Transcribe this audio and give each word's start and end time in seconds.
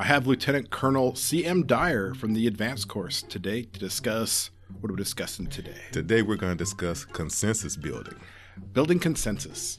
I 0.00 0.04
have 0.04 0.28
Lieutenant 0.28 0.70
Colonel 0.70 1.16
C.M. 1.16 1.66
Dyer 1.66 2.14
from 2.14 2.32
the 2.32 2.46
advanced 2.46 2.86
course 2.86 3.20
today 3.20 3.62
to 3.62 3.80
discuss 3.80 4.50
what 4.80 4.90
are 4.90 4.94
we 4.94 4.96
discussing 4.98 5.48
today? 5.48 5.74
Today 5.90 6.22
we're 6.22 6.36
going 6.36 6.52
to 6.52 6.64
discuss 6.64 7.04
consensus 7.04 7.76
building. 7.76 8.14
Building 8.74 9.00
consensus. 9.00 9.76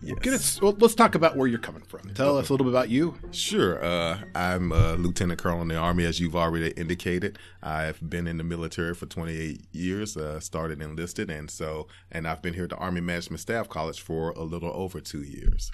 Yes. 0.00 0.16
Get 0.20 0.34
us, 0.34 0.62
well, 0.62 0.76
let's 0.78 0.94
talk 0.94 1.16
about 1.16 1.36
where 1.36 1.48
you're 1.48 1.58
coming 1.58 1.82
from. 1.82 2.14
Tell 2.14 2.38
us 2.38 2.50
a 2.50 2.52
little 2.52 2.66
bit 2.66 2.70
about 2.70 2.88
you. 2.88 3.18
Sure. 3.32 3.84
Uh, 3.84 4.20
I'm 4.32 4.70
a 4.70 4.94
lieutenant 4.94 5.42
colonel 5.42 5.62
in 5.62 5.66
the 5.66 5.74
Army, 5.74 6.04
as 6.04 6.20
you've 6.20 6.36
already 6.36 6.70
indicated. 6.70 7.36
I've 7.60 8.08
been 8.08 8.28
in 8.28 8.36
the 8.36 8.44
military 8.44 8.94
for 8.94 9.06
28 9.06 9.66
years, 9.72 10.16
uh, 10.16 10.38
started 10.38 10.80
enlisted, 10.80 11.30
and 11.30 11.50
so, 11.50 11.88
and 12.12 12.28
I've 12.28 12.42
been 12.42 12.54
here 12.54 12.64
at 12.64 12.70
the 12.70 12.76
Army 12.76 13.00
Management 13.00 13.40
Staff 13.40 13.68
College 13.68 14.00
for 14.00 14.30
a 14.30 14.44
little 14.44 14.70
over 14.72 15.00
two 15.00 15.22
years. 15.24 15.72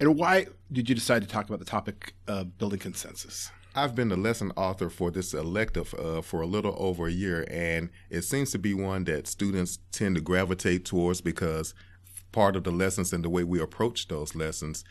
And 0.00 0.16
why 0.16 0.46
did 0.72 0.88
you 0.88 0.94
decide 0.94 1.20
to 1.20 1.28
talk 1.28 1.46
about 1.46 1.58
the 1.58 1.66
topic 1.66 2.14
of 2.26 2.56
building 2.56 2.78
consensus? 2.78 3.50
I've 3.74 3.94
been 3.94 4.08
the 4.08 4.16
lesson 4.16 4.50
author 4.56 4.88
for 4.88 5.10
this 5.10 5.34
elective 5.34 5.94
uh, 5.94 6.22
for 6.22 6.40
a 6.40 6.46
little 6.46 6.74
over 6.78 7.06
a 7.06 7.12
year, 7.12 7.46
and 7.50 7.90
it 8.08 8.22
seems 8.22 8.50
to 8.52 8.58
be 8.58 8.72
one 8.72 9.04
that 9.04 9.28
students 9.28 9.78
tend 9.92 10.16
to 10.16 10.22
gravitate 10.22 10.86
towards 10.86 11.20
because 11.20 11.74
part 12.32 12.56
of 12.56 12.64
the 12.64 12.70
lessons 12.70 13.12
and 13.12 13.22
the 13.22 13.28
way 13.28 13.44
we 13.44 13.60
approach 13.60 14.08
those 14.08 14.34
lessons 14.34 14.84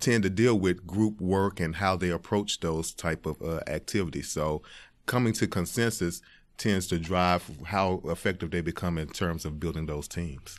tend 0.00 0.22
to 0.22 0.30
deal 0.30 0.58
with 0.58 0.86
group 0.86 1.20
work 1.20 1.60
and 1.60 1.76
how 1.76 1.94
they 1.94 2.10
approach 2.10 2.60
those 2.60 2.94
type 2.94 3.26
of 3.26 3.40
uh, 3.42 3.60
activities. 3.66 4.30
So 4.30 4.62
coming 5.04 5.34
to 5.34 5.46
consensus 5.46 6.22
tends 6.56 6.86
to 6.86 6.98
drive 6.98 7.48
how 7.66 8.00
effective 8.06 8.50
they 8.50 8.62
become 8.62 8.96
in 8.96 9.08
terms 9.08 9.44
of 9.44 9.60
building 9.60 9.86
those 9.86 10.08
teams. 10.08 10.58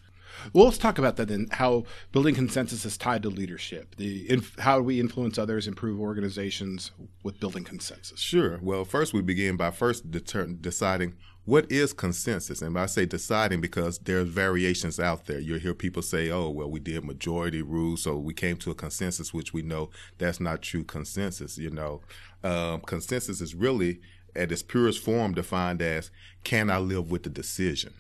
Well, 0.54 0.66
let's 0.66 0.78
talk 0.78 0.98
about 0.98 1.16
that 1.18 1.28
then. 1.28 1.48
How 1.52 1.84
building 2.12 2.36
consensus 2.36 2.86
is 2.86 2.98
tied 2.98 3.24
to 3.24 3.30
leadership. 3.30 3.96
The 3.96 4.30
inf- 4.30 4.58
how 4.60 4.82
we 4.82 5.00
influence 5.00 5.38
others, 5.38 5.68
improve 5.68 6.00
organizations 6.00 6.92
with 7.24 7.40
building 7.40 7.64
consensus. 7.64 8.20
Sure. 8.20 8.60
Well, 8.62 8.86
first 8.86 9.14
we 9.14 9.22
begin 9.22 9.58
by 9.58 9.72
first 9.72 10.12
deter- 10.12 10.48
deciding 10.48 11.16
what 11.46 11.72
is 11.72 11.94
consensus? 11.94 12.64
And 12.64 12.78
I 12.78 12.88
say 12.88 13.06
deciding 13.06 13.62
because 13.62 14.00
there's 14.00 14.28
variations 14.28 15.00
out 15.00 15.28
there. 15.28 15.40
You'll 15.40 15.60
hear 15.60 15.76
people 15.76 16.02
say, 16.02 16.32
oh, 16.32 16.50
well, 16.50 16.70
we 16.70 16.80
did 16.80 17.06
majority 17.06 17.62
rule, 17.62 17.98
so 17.98 18.18
we 18.18 18.34
came 18.34 18.58
to 18.58 18.72
a 18.72 18.76
consensus, 18.76 19.32
which 19.32 19.54
we 19.54 19.62
know 19.62 19.92
that's 20.18 20.40
not 20.40 20.64
true 20.64 20.84
consensus. 20.84 21.60
You 21.60 21.70
know, 21.70 22.02
um, 22.44 22.82
consensus 22.82 23.42
is 23.42 23.54
really 23.54 24.02
at 24.36 24.52
its 24.52 24.64
purest 24.64 25.04
form 25.04 25.34
defined 25.34 25.82
as 25.82 26.10
can 26.44 26.72
I 26.72 26.80
live 26.80 27.12
with 27.12 27.24
the 27.24 27.30
decision? 27.30 27.94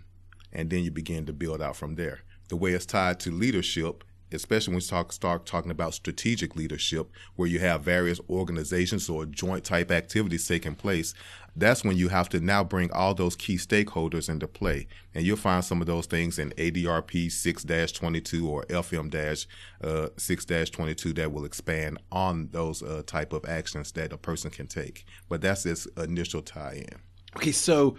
And 0.52 0.70
then 0.70 0.84
you 0.84 0.90
begin 0.90 1.26
to 1.28 1.34
build 1.34 1.62
out 1.62 1.76
from 1.76 1.96
there. 1.96 2.22
The 2.50 2.56
way 2.56 2.72
it's 2.72 2.86
tied 2.86 3.20
to 3.22 3.32
leadership 3.32 4.04
especially 4.32 4.74
when 4.74 4.80
we 4.80 4.86
talk, 4.86 5.12
start 5.12 5.46
talking 5.46 5.72
about 5.72 5.94
strategic 5.94 6.56
leadership, 6.56 7.10
where 7.36 7.48
you 7.48 7.60
have 7.60 7.82
various 7.82 8.20
organizations 8.30 9.10
or 9.10 9.26
joint 9.26 9.64
type 9.64 9.92
activities 9.92 10.48
taking 10.48 10.76
place, 10.76 11.14
that's 11.56 11.86
when 11.86 11.96
you 11.96 12.10
have 12.10 12.28
to 12.28 12.40
now 12.42 12.64
bring 12.64 12.92
all 12.92 13.14
those 13.14 13.36
key 13.36 13.56
stakeholders 13.56 14.28
into 14.28 14.48
play. 14.48 14.88
And 15.14 15.26
you'll 15.26 15.38
find 15.38 15.64
some 15.64 15.80
of 15.80 15.88
those 15.88 16.06
things 16.06 16.38
in 16.38 16.52
ADRP 16.52 17.32
6 17.32 17.64
22 17.94 18.50
or 18.50 18.64
FM 18.66 19.46
uh, 19.82 20.10
6 20.18 20.46
22 20.46 21.14
that 21.14 21.32
will 21.32 21.46
expand 21.46 21.98
on 22.12 22.50
those 22.52 22.84
uh, 22.84 23.04
type 23.06 23.32
of 23.32 23.46
actions 23.46 23.92
that 23.94 24.12
a 24.12 24.18
person 24.18 24.52
can 24.52 24.68
take. 24.68 25.06
But 25.30 25.42
that's 25.42 25.66
its 25.66 25.86
initial 25.98 26.42
tie 26.42 26.84
in. 26.92 27.00
Okay, 27.38 27.52
so 27.52 27.96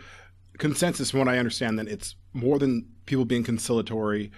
consensus, 0.58 1.10
from 1.10 1.20
what 1.20 1.28
I 1.28 1.38
understand, 1.38 1.78
then 1.78 1.88
it's 1.88 2.16
more 2.32 2.58
than 2.58 2.86
people 3.06 3.24
being 3.24 3.44
conciliatory 3.44 4.30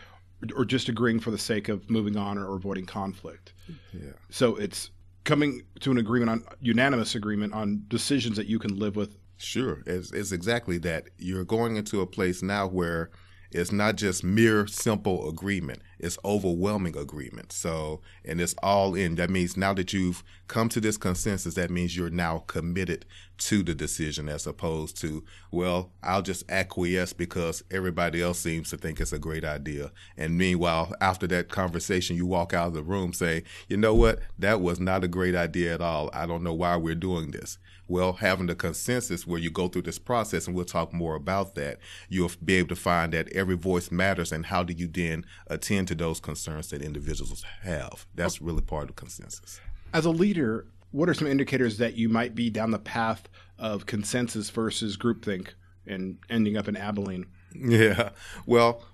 or 0.55 0.65
just 0.65 0.89
agreeing 0.89 1.19
for 1.19 1.31
the 1.31 1.39
sake 1.39 1.69
of 1.69 1.89
moving 1.91 2.17
on 2.17 2.39
or 2.39 2.55
avoiding 2.55 2.87
conflict. 2.87 3.53
Yeah. 3.93 4.13
So 4.31 4.57
it's 4.57 4.91
coming 5.25 5.63
to 5.81 5.91
an 5.91 5.99
agreement 5.99 6.31
on 6.31 6.45
unanimous 6.61 7.15
agreement 7.15 7.53
on 7.55 7.85
decisions 7.89 8.37
that 8.37 8.47
you 8.47 8.59
can 8.59 8.79
live 8.79 8.97
with. 8.97 9.17
Sure, 9.37 9.83
it's, 9.87 10.13
it's 10.13 10.33
exactly 10.33 10.79
that. 10.79 11.09
You're 11.19 11.45
going 11.45 11.77
into 11.77 12.01
a 12.01 12.07
place 12.07 12.43
now 12.43 12.67
where 12.67 13.11
it's 13.51 13.73
not 13.73 13.97
just 13.97 14.23
mere 14.23 14.67
simple 14.67 15.29
agreement. 15.29 15.81
It's 15.99 16.19
overwhelming 16.25 16.97
agreement. 16.97 17.53
So 17.53 18.03
and 18.25 18.41
it's 18.41 18.55
all 18.63 18.95
in. 18.95 19.15
That 19.15 19.31
means 19.31 19.57
now 19.57 19.73
that 19.75 19.93
you've 19.93 20.23
come 20.49 20.69
to 20.71 20.81
this 20.81 20.97
consensus 20.97 21.55
that 21.55 21.71
means 21.71 21.97
you're 21.97 22.11
now 22.11 22.45
committed 22.47 23.07
to 23.39 23.63
the 23.63 23.75
decision 23.75 24.29
as 24.29 24.49
opposed 24.49 24.97
to 25.01 25.23
well 25.53 25.93
i'll 26.03 26.23
just 26.23 26.43
acquiesce 26.51 27.13
because 27.13 27.63
everybody 27.71 28.21
else 28.21 28.41
seems 28.41 28.69
to 28.71 28.77
think 28.77 29.01
it's 29.01 29.13
a 29.13 29.19
great 29.19 29.45
idea. 29.45 29.93
And 30.17 30.37
meanwhile 30.37 30.93
after 31.01 31.27
that 31.29 31.49
conversation 31.49 32.17
you 32.17 32.27
walk 32.27 32.53
out 32.53 32.69
of 32.69 32.75
the 32.75 32.83
room 32.83 33.13
saying 33.13 33.43
you 33.69 33.77
know 33.77 33.95
what? 33.95 34.21
That 34.39 34.61
was 34.61 34.79
not 34.81 35.05
a 35.05 35.09
great 35.09 35.35
idea 35.35 35.75
at 35.75 35.81
all. 35.81 36.11
I 36.13 36.27
don't 36.27 36.43
know 36.43 36.55
why 36.55 36.77
we're 36.77 36.95
doing 36.95 37.31
this 37.31 37.59
well, 37.89 38.13
having 38.15 38.47
the 38.47 38.55
consensus 38.55 39.27
where 39.27 39.41
you 39.41 39.51
go 39.51 39.69
through 39.69 39.83
this 39.83 39.99
process, 39.99 40.47
and 40.47 40.55
we'll 40.55 40.65
talk 40.65 40.93
more 40.93 41.15
about 41.15 41.55
that, 41.55 41.79
you'll 42.09 42.31
be 42.45 42.55
able 42.55 42.69
to 42.69 42.77
find 42.77 43.13
that 43.15 43.33
every 43.33 43.57
voice 43.57 43.91
matters, 43.91 44.31
and 44.31 44.47
how 44.47 44.63
do 44.63 44.75
you 44.75 44.87
then 44.87 45.25
attend 45.47 45.89
to 45.89 45.95
those 45.95 46.21
concerns 46.21 46.69
that 46.69 46.83
individuals 46.83 47.45
have? 47.63 48.07
That's 48.15 48.41
really 48.41 48.63
part 48.63 48.91
of 48.91 48.97
consensus. 48.97 49.61
As 49.95 50.05
a 50.05 50.11
leader, 50.11 50.67
what 50.91 51.09
are 51.09 51.15
some 51.15 51.27
indicators 51.27 51.79
that 51.79 51.95
you 51.95 52.09
might 52.09 52.35
be 52.35 52.51
down 52.51 52.71
the 52.71 52.79
path 52.79 53.29
of 53.59 53.87
consensus 53.87 54.51
versus 54.51 54.97
groupthink 54.97 55.49
and 55.87 56.19
ending 56.31 56.57
up 56.57 56.69
in 56.69 56.77
Abilene? 56.77 57.27
Yeah. 57.55 58.11
Well, 58.45 58.85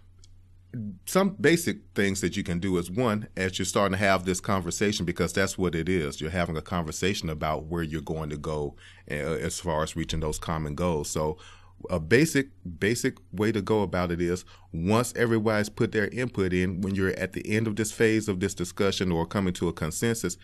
some 1.06 1.30
basic 1.40 1.78
things 1.94 2.20
that 2.20 2.36
you 2.36 2.42
can 2.42 2.58
do 2.58 2.76
is 2.78 2.90
one, 2.90 3.28
as 3.36 3.58
you're 3.58 3.66
starting 3.66 3.98
to 3.98 4.04
have 4.04 4.24
this 4.24 4.40
conversation, 4.40 5.04
because 5.04 5.32
that's 5.32 5.58
what 5.58 5.74
it 5.74 5.88
is. 5.88 6.20
You're 6.20 6.30
having 6.30 6.56
a 6.56 6.62
conversation 6.62 7.28
about 7.28 7.64
where 7.64 7.82
you're 7.82 8.00
going 8.00 8.30
to 8.30 8.36
go 8.36 8.76
uh, 9.10 9.14
as 9.14 9.60
far 9.60 9.82
as 9.82 9.96
reaching 9.96 10.20
those 10.20 10.38
common 10.38 10.74
goals. 10.74 11.10
So, 11.10 11.38
a 11.90 12.00
basic 12.00 12.48
basic 12.78 13.18
way 13.32 13.52
to 13.52 13.60
go 13.60 13.82
about 13.82 14.10
it 14.10 14.20
is 14.20 14.44
once 14.72 15.12
everybody's 15.16 15.68
put 15.68 15.92
their 15.92 16.08
input 16.08 16.52
in, 16.52 16.80
when 16.80 16.94
you're 16.94 17.10
at 17.18 17.32
the 17.32 17.54
end 17.54 17.66
of 17.66 17.76
this 17.76 17.92
phase 17.92 18.28
of 18.28 18.40
this 18.40 18.54
discussion 18.54 19.12
or 19.12 19.26
coming 19.26 19.52
to 19.54 19.68
a 19.68 19.72
consensus, 19.72 20.36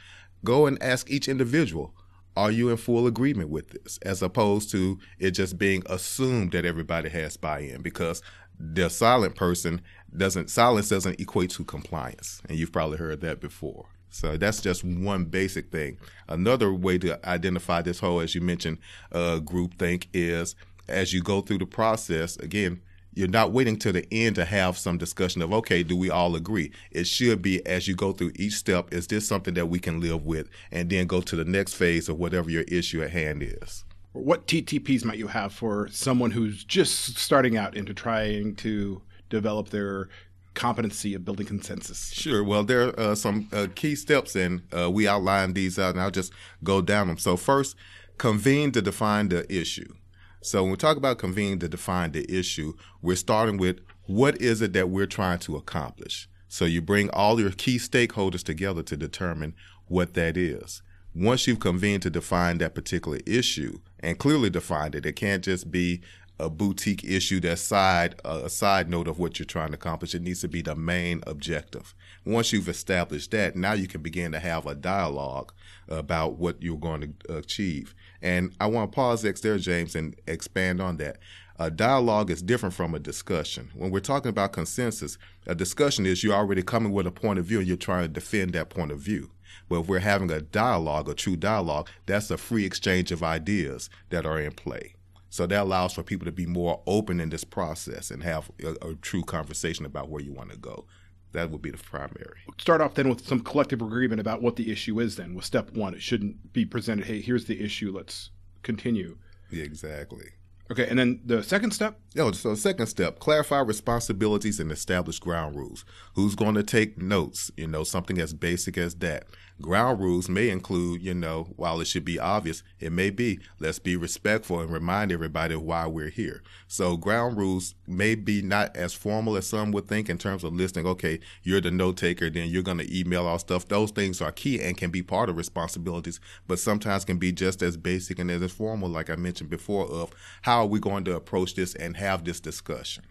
go 0.44 0.66
and 0.66 0.82
ask 0.82 1.10
each 1.10 1.28
individual. 1.28 1.94
Are 2.36 2.50
you 2.50 2.70
in 2.70 2.76
full 2.76 3.06
agreement 3.06 3.50
with 3.50 3.70
this? 3.70 3.98
As 4.02 4.22
opposed 4.22 4.70
to 4.70 4.98
it 5.18 5.32
just 5.32 5.58
being 5.58 5.82
assumed 5.86 6.52
that 6.52 6.64
everybody 6.64 7.08
has 7.08 7.36
buy 7.36 7.60
in 7.60 7.82
because 7.82 8.22
the 8.60 8.90
silent 8.90 9.34
person 9.34 9.80
doesn't 10.14 10.50
silence 10.50 10.88
doesn't 10.88 11.18
equate 11.18 11.50
to 11.50 11.64
compliance, 11.64 12.42
and 12.48 12.58
you've 12.58 12.72
probably 12.72 12.98
heard 12.98 13.20
that 13.22 13.40
before. 13.40 13.86
So 14.10 14.36
that's 14.36 14.60
just 14.60 14.84
one 14.84 15.24
basic 15.24 15.70
thing. 15.70 15.98
Another 16.28 16.72
way 16.74 16.98
to 16.98 17.24
identify 17.28 17.80
this 17.80 18.00
whole, 18.00 18.20
as 18.20 18.34
you 18.34 18.40
mentioned, 18.40 18.78
uh, 19.12 19.38
group 19.38 19.78
think 19.78 20.08
is 20.12 20.56
as 20.88 21.12
you 21.12 21.22
go 21.22 21.40
through 21.40 21.58
the 21.58 21.66
process. 21.66 22.36
Again, 22.36 22.82
you're 23.14 23.28
not 23.28 23.52
waiting 23.52 23.78
to 23.78 23.92
the 23.92 24.06
end 24.12 24.36
to 24.36 24.44
have 24.44 24.76
some 24.76 24.98
discussion 24.98 25.42
of 25.42 25.52
okay, 25.52 25.82
do 25.82 25.96
we 25.96 26.10
all 26.10 26.34
agree? 26.36 26.72
It 26.90 27.06
should 27.06 27.40
be 27.40 27.64
as 27.66 27.88
you 27.88 27.94
go 27.94 28.12
through 28.12 28.32
each 28.36 28.54
step. 28.54 28.92
Is 28.92 29.06
this 29.06 29.26
something 29.26 29.54
that 29.54 29.66
we 29.66 29.78
can 29.78 30.00
live 30.00 30.24
with, 30.24 30.48
and 30.70 30.90
then 30.90 31.06
go 31.06 31.20
to 31.20 31.36
the 31.36 31.44
next 31.44 31.74
phase 31.74 32.08
of 32.08 32.18
whatever 32.18 32.50
your 32.50 32.64
issue 32.64 33.02
at 33.02 33.10
hand 33.10 33.42
is. 33.42 33.84
What 34.12 34.46
TTPs 34.46 35.04
might 35.04 35.18
you 35.18 35.28
have 35.28 35.52
for 35.52 35.88
someone 35.88 36.32
who's 36.32 36.64
just 36.64 37.16
starting 37.16 37.56
out 37.56 37.76
into 37.76 37.94
trying 37.94 38.56
to 38.56 39.02
develop 39.28 39.68
their 39.68 40.08
competency 40.54 41.14
of 41.14 41.24
building 41.24 41.46
consensus? 41.46 42.10
Sure. 42.12 42.42
Well, 42.42 42.64
there 42.64 42.88
are 42.88 43.00
uh, 43.00 43.14
some 43.14 43.48
uh, 43.52 43.68
key 43.74 43.94
steps, 43.94 44.34
and 44.34 44.62
uh, 44.76 44.90
we 44.90 45.06
outline 45.06 45.52
these 45.52 45.78
out, 45.78 45.94
and 45.94 46.00
I'll 46.00 46.10
just 46.10 46.32
go 46.64 46.82
down 46.82 47.06
them. 47.06 47.18
So, 47.18 47.36
first, 47.36 47.76
convene 48.18 48.72
to 48.72 48.82
define 48.82 49.28
the 49.28 49.50
issue. 49.52 49.94
So, 50.42 50.62
when 50.62 50.72
we 50.72 50.76
talk 50.76 50.96
about 50.96 51.18
convene 51.18 51.58
to 51.60 51.68
define 51.68 52.12
the 52.12 52.30
issue, 52.30 52.74
we're 53.00 53.16
starting 53.16 53.58
with 53.58 53.78
what 54.06 54.40
is 54.40 54.60
it 54.60 54.72
that 54.72 54.90
we're 54.90 55.06
trying 55.06 55.38
to 55.40 55.56
accomplish. 55.56 56.28
So, 56.48 56.64
you 56.64 56.82
bring 56.82 57.10
all 57.10 57.40
your 57.40 57.52
key 57.52 57.78
stakeholders 57.78 58.42
together 58.42 58.82
to 58.82 58.96
determine 58.96 59.54
what 59.86 60.14
that 60.14 60.36
is. 60.36 60.82
Once 61.14 61.46
you've 61.46 61.60
convened 61.60 62.02
to 62.02 62.10
define 62.10 62.58
that 62.58 62.74
particular 62.74 63.18
issue 63.26 63.80
and 63.98 64.18
clearly 64.18 64.48
defined 64.48 64.94
it, 64.94 65.04
it 65.04 65.16
can't 65.16 65.42
just 65.42 65.70
be 65.70 66.00
a 66.38 66.48
boutique 66.48 67.04
issue 67.04 67.38
that's 67.40 67.60
side 67.60 68.14
uh, 68.24 68.42
a 68.44 68.48
side 68.48 68.88
note 68.88 69.06
of 69.06 69.18
what 69.18 69.38
you're 69.38 69.44
trying 69.44 69.68
to 69.68 69.74
accomplish. 69.74 70.14
It 70.14 70.22
needs 70.22 70.40
to 70.40 70.48
be 70.48 70.62
the 70.62 70.74
main 70.74 71.22
objective. 71.26 71.94
Once 72.24 72.52
you've 72.52 72.68
established 72.68 73.32
that, 73.32 73.56
now 73.56 73.72
you 73.72 73.86
can 73.86 74.02
begin 74.02 74.32
to 74.32 74.38
have 74.38 74.66
a 74.66 74.74
dialogue 74.74 75.52
about 75.88 76.38
what 76.38 76.62
you're 76.62 76.78
going 76.78 77.14
to 77.26 77.36
achieve. 77.36 77.94
And 78.22 78.54
I 78.60 78.66
want 78.66 78.90
to 78.90 78.94
pause 78.94 79.24
X 79.24 79.40
there, 79.40 79.58
James, 79.58 79.94
and 79.94 80.14
expand 80.26 80.80
on 80.80 80.96
that. 80.98 81.18
A 81.58 81.70
dialogue 81.70 82.30
is 82.30 82.40
different 82.40 82.74
from 82.74 82.94
a 82.94 82.98
discussion. 82.98 83.70
When 83.74 83.90
we're 83.90 84.00
talking 84.00 84.30
about 84.30 84.52
consensus, 84.52 85.18
a 85.46 85.54
discussion 85.54 86.06
is 86.06 86.24
you're 86.24 86.34
already 86.34 86.62
coming 86.62 86.92
with 86.92 87.06
a 87.06 87.10
point 87.10 87.38
of 87.38 87.44
view 87.44 87.58
and 87.58 87.68
you're 87.68 87.76
trying 87.76 88.04
to 88.04 88.08
defend 88.08 88.54
that 88.54 88.70
point 88.70 88.92
of 88.92 88.98
view. 88.98 89.30
But 89.70 89.80
if 89.80 89.88
we're 89.88 90.00
having 90.00 90.30
a 90.30 90.42
dialogue, 90.42 91.08
a 91.08 91.14
true 91.14 91.36
dialogue, 91.36 91.88
that's 92.04 92.30
a 92.30 92.36
free 92.36 92.66
exchange 92.66 93.10
of 93.12 93.22
ideas 93.22 93.88
that 94.10 94.26
are 94.26 94.38
in 94.38 94.52
play. 94.52 94.96
So 95.30 95.46
that 95.46 95.62
allows 95.62 95.94
for 95.94 96.02
people 96.02 96.26
to 96.26 96.32
be 96.32 96.44
more 96.44 96.82
open 96.86 97.20
in 97.20 97.30
this 97.30 97.44
process 97.44 98.10
and 98.10 98.22
have 98.22 98.50
a, 98.62 98.90
a 98.90 98.94
true 98.96 99.22
conversation 99.22 99.86
about 99.86 100.10
where 100.10 100.20
you 100.20 100.32
want 100.32 100.50
to 100.50 100.58
go. 100.58 100.86
that 101.32 101.50
would 101.50 101.62
be 101.62 101.70
the 101.70 101.78
primary. 101.78 102.40
Start 102.58 102.80
off 102.80 102.94
then 102.94 103.08
with 103.08 103.24
some 103.26 103.40
collective 103.40 103.80
agreement 103.80 104.20
about 104.20 104.42
what 104.42 104.56
the 104.56 104.72
issue 104.72 104.98
is. 104.98 105.14
Then 105.16 105.34
with 105.34 105.44
step 105.44 105.70
one, 105.70 105.94
it 105.94 106.02
shouldn't 106.02 106.52
be 106.52 106.64
presented. 106.64 107.06
Hey, 107.06 107.20
here's 107.20 107.44
the 107.44 107.62
issue. 107.62 107.92
Let's 107.94 108.30
continue. 108.64 109.18
Yeah, 109.50 109.62
exactly. 109.62 110.26
Okay, 110.70 110.86
and 110.88 110.98
then 110.98 111.20
the 111.24 111.42
second 111.42 111.72
step? 111.72 111.98
Oh, 112.16 112.30
so 112.30 112.50
the 112.50 112.56
second 112.56 112.86
step, 112.86 113.18
clarify 113.18 113.58
responsibilities 113.60 114.60
and 114.60 114.70
establish 114.70 115.18
ground 115.18 115.56
rules. 115.56 115.84
Who's 116.14 116.36
going 116.36 116.54
to 116.54 116.62
take 116.62 116.96
notes? 116.96 117.50
You 117.56 117.66
know, 117.66 117.82
something 117.82 118.18
as 118.18 118.32
basic 118.32 118.78
as 118.78 118.94
that. 118.96 119.24
Ground 119.60 120.00
rules 120.00 120.28
may 120.28 120.48
include, 120.48 121.02
you 121.02 121.12
know, 121.12 121.48
while 121.56 121.80
it 121.80 121.84
should 121.84 122.04
be 122.04 122.18
obvious, 122.18 122.62
it 122.78 122.92
may 122.92 123.10
be 123.10 123.40
let's 123.58 123.78
be 123.78 123.94
respectful 123.94 124.60
and 124.60 124.70
remind 124.70 125.12
everybody 125.12 125.54
why 125.54 125.86
we're 125.86 126.08
here. 126.08 126.42
So 126.66 126.96
ground 126.96 127.36
rules 127.36 127.74
may 127.86 128.14
be 128.14 128.40
not 128.40 128.74
as 128.74 128.94
formal 128.94 129.36
as 129.36 129.46
some 129.46 129.70
would 129.72 129.86
think 129.86 130.08
in 130.08 130.16
terms 130.16 130.44
of 130.44 130.54
listing, 130.54 130.86
okay, 130.86 131.20
you're 131.42 131.60
the 131.60 131.70
note 131.70 131.98
taker, 131.98 132.30
then 132.30 132.48
you're 132.48 132.62
going 132.62 132.78
to 132.78 132.98
email 132.98 133.26
all 133.26 133.38
stuff. 133.38 133.68
Those 133.68 133.90
things 133.90 134.22
are 134.22 134.32
key 134.32 134.60
and 134.62 134.76
can 134.76 134.90
be 134.90 135.02
part 135.02 135.28
of 135.28 135.36
responsibilities, 135.36 136.20
but 136.46 136.58
sometimes 136.58 137.04
can 137.04 137.18
be 137.18 137.32
just 137.32 137.62
as 137.62 137.76
basic 137.76 138.18
and 138.18 138.30
as 138.30 138.52
formal, 138.52 138.88
like 138.88 139.10
I 139.10 139.16
mentioned 139.16 139.50
before, 139.50 139.86
of 139.86 140.10
how 140.42 140.60
are 140.60 140.66
we 140.66 140.80
going 140.80 141.04
to 141.04 141.16
approach 141.16 141.54
this 141.54 141.74
and 141.74 141.96
have 141.98 142.24
this 142.24 142.40
discussion. 142.40 143.04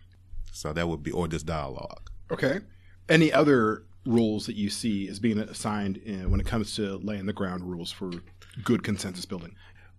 So 0.52 0.74
that 0.74 0.88
would 0.88 1.04
be, 1.04 1.12
or 1.12 1.28
this 1.28 1.44
dialogue. 1.44 2.10
Okay. 2.32 2.62
Any 3.08 3.32
other 3.32 3.84
roles 4.10 4.46
that 4.48 4.56
you 4.56 4.70
see 4.70 5.08
as 5.08 5.20
being 5.20 5.40
assigned 5.40 5.98
in, 5.98 6.30
when 6.32 6.40
it 6.40 6.46
comes 6.46 6.76
to 6.76 6.98
laying 6.98 7.26
the 7.26 7.34
ground 7.34 7.64
rules 7.64 7.92
for 7.92 8.12
good 8.64 8.84
consensus 8.84 9.26
building? 9.26 9.56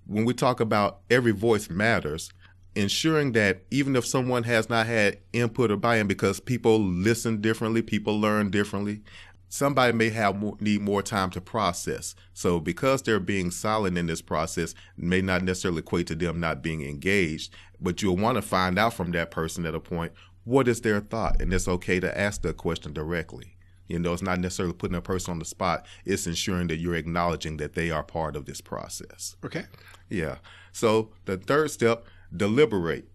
When 0.07 0.25
we 0.25 0.35
talk 0.35 0.61
about 0.61 1.01
every 1.09 1.33
voice 1.33 1.71
matters, 1.71 2.33
ensuring 2.75 3.33
that 3.33 3.63
even 3.71 3.97
if 3.97 4.07
someone 4.07 4.43
has 4.45 4.69
not 4.69 4.87
had 4.87 5.19
input 5.33 5.71
or 5.71 5.77
buy-in 5.77 6.07
because 6.07 6.41
people 6.41 6.81
listen 6.81 7.41
differently, 7.41 7.83
people 7.83 8.21
learn 8.21 8.51
differently, 8.51 9.03
somebody 9.49 9.93
may 9.93 10.11
have 10.11 10.37
more, 10.37 10.57
need 10.61 10.81
more 10.81 11.03
time 11.03 11.31
to 11.31 11.41
process. 11.41 12.15
So 12.33 12.61
because 12.61 13.03
they're 13.03 13.21
being 13.21 13.51
silent 13.51 13.99
in 13.99 14.07
this 14.07 14.23
process 14.23 14.75
may 14.97 15.21
not 15.21 15.43
necessarily 15.43 15.81
equate 15.81 16.07
to 16.09 16.15
them 16.15 16.41
not 16.41 16.63
being 16.63 16.83
engaged, 16.83 17.55
but 17.81 18.03
you'll 18.03 18.17
want 18.17 18.37
to 18.37 18.43
find 18.43 18.79
out 18.79 18.95
from 18.95 19.13
that 19.13 19.31
person 19.31 19.67
at 19.67 19.75
a 19.75 19.81
point 19.81 20.13
what 20.45 20.69
is 20.69 20.81
their 20.81 21.01
thought 21.01 21.41
and 21.41 21.53
it's 21.53 21.69
okay 21.69 22.01
to 22.01 22.19
ask 22.19 22.43
the 22.43 22.53
question 22.53 22.93
directly. 22.93 23.57
You 23.91 23.99
know, 23.99 24.13
it's 24.13 24.23
not 24.23 24.39
necessarily 24.39 24.73
putting 24.73 24.97
a 24.97 25.01
person 25.01 25.33
on 25.33 25.39
the 25.41 25.45
spot. 25.45 25.85
It's 26.05 26.27
ensuring 26.27 26.69
that 26.69 26.77
you're 26.77 26.95
acknowledging 26.95 27.57
that 27.57 27.75
they 27.75 27.91
are 27.91 28.05
part 28.05 28.37
of 28.37 28.45
this 28.45 28.61
process. 28.61 29.37
Okay. 29.45 29.65
Yeah. 30.09 30.37
So 30.73 31.11
the 31.25 31.37
third 31.37 31.73
step, 31.73 32.05
deliberate. 32.35 33.09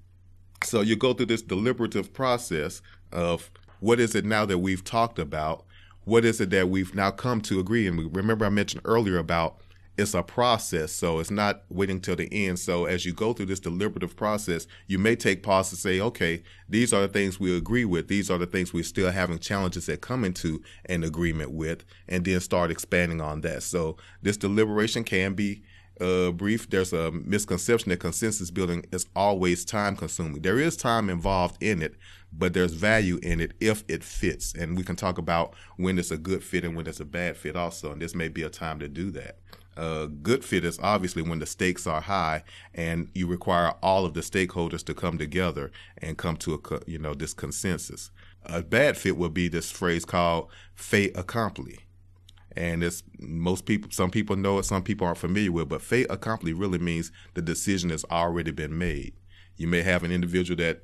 So 0.64 0.82
you 0.82 0.98
go 0.98 1.14
through 1.14 1.28
this 1.28 1.42
deliberative 1.42 2.14
process 2.14 2.82
of 3.14 3.52
what 3.80 4.02
is 4.02 4.16
it 4.16 4.26
now 4.26 4.46
that 4.46 4.58
we've 4.58 4.84
talked 4.84 5.18
about? 5.18 5.66
What 6.04 6.26
is 6.26 6.42
it 6.42 6.50
that 6.50 6.68
we've 6.70 6.94
now 6.94 7.10
come 7.10 7.40
to 7.42 7.60
agree? 7.60 7.88
And 7.88 8.14
remember, 8.14 8.46
I 8.46 8.50
mentioned 8.50 8.82
earlier 8.84 9.18
about 9.18 9.62
it's 9.98 10.14
a 10.14 10.24
process, 10.24 10.92
so 10.92 11.20
it's 11.20 11.32
not 11.32 11.64
waiting 11.70 12.02
till 12.02 12.16
the 12.16 12.28
end. 12.32 12.60
So 12.60 12.86
as 12.86 13.06
you 13.06 13.14
go 13.14 13.34
through 13.34 13.46
this 13.48 13.60
deliberative 13.60 14.16
process, 14.16 14.68
you 14.88 15.00
may 15.00 15.16
take 15.16 15.42
pause 15.42 15.70
to 15.70 15.76
say, 15.76 16.02
okay, 16.02 16.44
these 16.68 16.94
are 16.94 17.02
the 17.02 17.08
things 17.08 17.40
we 17.40 17.56
agree 17.56 17.86
with. 17.86 18.08
These 18.08 18.30
are 18.30 18.38
the 18.38 18.46
things 18.46 18.74
we're 18.74 18.84
still 18.84 19.12
having 19.12 19.40
challenges 19.40 19.86
that 19.86 20.02
come 20.02 20.26
into 20.26 20.62
an 20.86 21.04
agreement 21.04 21.52
with, 21.52 21.86
and 22.08 22.26
then 22.26 22.40
start 22.40 22.72
expanding 22.72 23.22
on 23.22 23.42
that. 23.42 23.64
So 23.64 23.98
this 24.22 24.38
deliberation 24.38 25.04
can 25.04 25.34
be 25.34 25.64
uh, 26.02 26.32
brief. 26.32 26.70
There's 26.70 26.94
a 26.94 27.12
misconception 27.12 27.90
that 27.90 28.00
consensus 28.00 28.52
building 28.52 28.86
is 28.92 29.06
always 29.16 29.64
time 29.64 29.96
consuming. 29.96 30.42
There 30.42 30.60
is 30.60 30.76
time 30.76 31.10
involved 31.10 31.62
in 31.64 31.82
it, 31.82 31.96
but 32.34 32.54
there's 32.54 32.74
value 32.74 33.18
in 33.24 33.40
it 33.40 33.54
if 33.60 33.84
it 33.88 34.04
fits. 34.04 34.54
And 34.54 34.76
we 34.76 34.84
can 34.84 34.96
talk 34.96 35.18
about 35.18 35.56
when 35.78 35.98
it's 35.98 36.12
a 36.12 36.18
good 36.18 36.44
fit 36.44 36.66
and 36.66 36.76
when 36.76 36.88
it's 36.88 37.00
a 37.00 37.06
bad 37.06 37.38
fit 37.38 37.56
also. 37.56 37.92
And 37.92 38.02
this 38.02 38.14
may 38.16 38.28
be 38.28 38.44
a 38.44 38.50
time 38.50 38.80
to 38.80 38.90
do 38.90 39.10
that. 39.12 39.40
A 39.78 40.08
good 40.08 40.46
fit 40.46 40.64
is 40.64 40.80
obviously 40.80 41.22
when 41.22 41.40
the 41.40 41.46
stakes 41.46 41.86
are 41.86 42.02
high 42.02 42.44
and 42.74 43.10
you 43.14 43.28
require 43.28 43.74
all 43.84 44.06
of 44.06 44.14
the 44.14 44.22
stakeholders 44.22 44.86
to 44.86 44.94
come 44.94 45.18
together 45.18 45.72
and 45.98 46.18
come 46.18 46.38
to 46.38 46.54
a 46.54 46.90
you 46.90 46.98
know 46.98 47.14
this 47.14 47.34
consensus. 47.34 48.12
A 48.46 48.62
bad 48.62 48.96
fit 48.98 49.18
would 49.18 49.34
be 49.34 49.48
this 49.48 49.72
phrase 49.72 50.06
called 50.06 50.50
fait 50.76 51.12
accompli. 51.16 51.80
And 52.56 52.84
it's 52.84 53.04
most 53.20 53.66
people, 53.66 53.92
some 53.92 54.12
people 54.12 54.38
know 54.38 54.60
it, 54.60 54.64
some 54.64 54.82
people 54.82 55.06
aren't 55.06 55.18
familiar 55.18 55.52
with, 55.52 55.68
but 55.68 55.82
fait 55.82 56.08
accompli 56.10 56.54
really 56.54 56.78
means 56.80 57.12
the 57.34 57.42
decision 57.42 57.90
has 57.90 58.06
already 58.06 58.52
been 58.52 58.78
made. 58.78 59.14
You 59.58 59.68
may 59.68 59.82
have 59.82 60.04
an 60.04 60.12
individual 60.12 60.58
that 60.58 60.84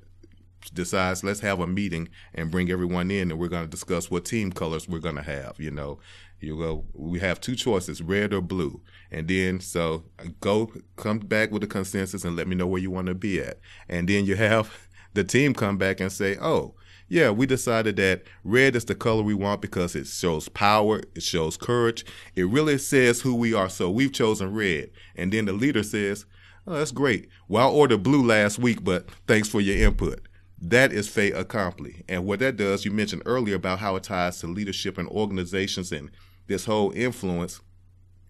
decides 0.74 1.24
let's 1.24 1.40
have 1.40 1.60
a 1.60 1.68
meeting 1.68 2.08
and 2.34 2.52
bring 2.52 2.69
everyone 2.69 3.10
in 3.10 3.31
and 3.31 3.40
we're 3.40 3.48
going 3.48 3.63
to 3.63 3.69
discuss 3.69 4.12
what 4.12 4.25
team 4.25 4.52
colors 4.52 4.88
we're 4.88 5.00
going 5.00 5.16
to 5.16 5.22
have 5.22 5.60
you 5.60 5.72
know 5.72 6.00
you 6.40 6.58
go 6.58 6.86
we 6.94 7.19
have 7.19 7.42
two 7.42 7.56
choices 7.56 8.02
red 8.02 8.34
or 8.34 8.42
blue 8.42 8.81
and 9.12 9.28
then 9.28 9.60
so 9.60 10.04
go 10.40 10.72
come 10.96 11.19
back 11.19 11.52
with 11.52 11.63
a 11.63 11.68
consensus 11.68 12.24
and 12.24 12.36
let 12.36 12.48
me 12.48 12.56
know 12.56 12.68
where 12.68 12.81
you 12.81 12.92
want 12.92 13.08
to 13.08 13.16
be 13.16 13.40
at 13.40 13.60
and 13.90 14.08
then 14.08 14.25
you 14.25 14.36
have 14.36 14.88
the 15.13 15.24
team 15.24 15.54
come 15.54 15.78
back 15.78 16.00
and 16.00 16.12
say 16.12 16.38
oh 16.42 16.74
yeah, 17.12 17.30
we 17.30 17.46
decided 17.46 17.98
that 17.98 18.24
red 18.46 18.74
is 18.74 18.86
the 18.86 18.96
color 18.96 19.22
we 19.22 19.34
want 19.34 19.60
because 19.60 19.98
it 19.98 20.08
shows 20.08 20.48
power, 20.48 21.02
it 21.13 21.22
shows 21.22 21.58
courage, 21.58 22.06
it 22.36 22.48
really 22.48 22.78
says 22.78 23.19
who 23.19 23.36
we 23.36 23.54
are. 23.54 23.68
So 23.68 23.92
we've 23.92 24.13
chosen 24.13 24.54
red. 24.54 24.92
And 25.18 25.34
then 25.34 25.44
the 25.44 25.52
leader 25.52 25.84
says, 25.84 26.25
Oh, 26.66 26.75
that's 26.75 26.92
great. 26.92 27.28
Well, 27.50 27.68
I 27.68 27.69
ordered 27.69 28.04
blue 28.04 28.25
last 28.25 28.60
week, 28.60 28.81
but 28.81 29.10
thanks 29.28 29.50
for 29.50 29.60
your 29.60 29.75
input. 29.75 30.22
That 30.62 30.94
is 30.94 31.08
fait 31.08 31.31
accompli. 31.31 32.04
And 32.08 32.25
what 32.25 32.40
that 32.40 32.56
does, 32.56 32.86
you 32.86 32.92
mentioned 32.92 33.24
earlier 33.25 33.56
about 33.56 33.80
how 33.80 33.96
it 33.96 34.04
ties 34.04 34.40
to 34.40 34.48
leadership 34.48 35.00
and 35.00 35.08
organizations 35.10 35.92
and 35.92 36.12
this 36.48 36.66
whole 36.66 36.92
influence. 36.92 37.62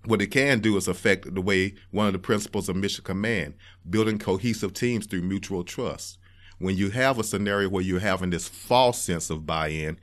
What 0.06 0.22
it 0.22 0.28
can 0.28 0.62
do 0.62 0.78
is 0.78 0.88
affect 0.88 1.36
the 1.36 1.42
way 1.42 1.75
one 1.92 2.07
of 2.07 2.13
the 2.13 2.19
principles 2.19 2.69
of 2.69 2.78
mission 2.78 3.04
command, 3.04 3.56
building 3.88 4.18
cohesive 4.18 4.74
teams 4.74 5.06
through 5.06 5.24
mutual 5.24 5.66
trust. 5.66 6.18
When 6.57 6.78
you 6.78 6.89
have 6.92 7.19
a 7.19 7.24
scenario 7.24 7.68
where 7.68 7.83
you're 7.83 8.00
having 8.00 8.30
this 8.30 8.48
false 8.48 9.01
sense 9.01 9.30
of 9.30 9.45
buy-in, 9.45 10.00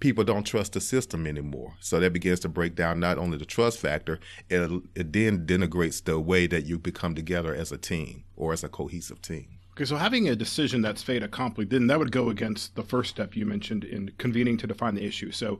people 0.00 0.22
don't 0.22 0.44
trust 0.44 0.74
the 0.74 0.80
system 0.80 1.26
anymore. 1.26 1.74
So 1.80 1.98
that 1.98 2.12
begins 2.12 2.40
to 2.40 2.48
break 2.48 2.74
down 2.74 3.00
not 3.00 3.16
only 3.16 3.38
the 3.38 3.46
trust 3.46 3.78
factor, 3.78 4.20
it, 4.50 4.82
it 4.94 5.12
then 5.14 5.46
denigrates 5.46 6.04
the 6.04 6.20
way 6.20 6.46
that 6.46 6.66
you 6.66 6.78
become 6.78 7.14
together 7.14 7.54
as 7.54 7.72
a 7.72 7.78
team 7.78 8.24
or 8.36 8.52
as 8.52 8.62
a 8.62 8.68
cohesive 8.68 9.22
team. 9.22 9.53
Okay, 9.74 9.84
so 9.84 9.96
having 9.96 10.28
a 10.28 10.36
decision 10.36 10.82
that's 10.82 11.02
fait 11.02 11.24
accompli, 11.24 11.64
then 11.64 11.88
that 11.88 11.98
would 11.98 12.12
go 12.12 12.30
against 12.30 12.76
the 12.76 12.82
first 12.82 13.10
step 13.10 13.34
you 13.34 13.44
mentioned 13.44 13.82
in 13.82 14.12
convening 14.18 14.56
to 14.58 14.68
define 14.68 14.94
the 14.94 15.04
issue. 15.04 15.32
So 15.32 15.58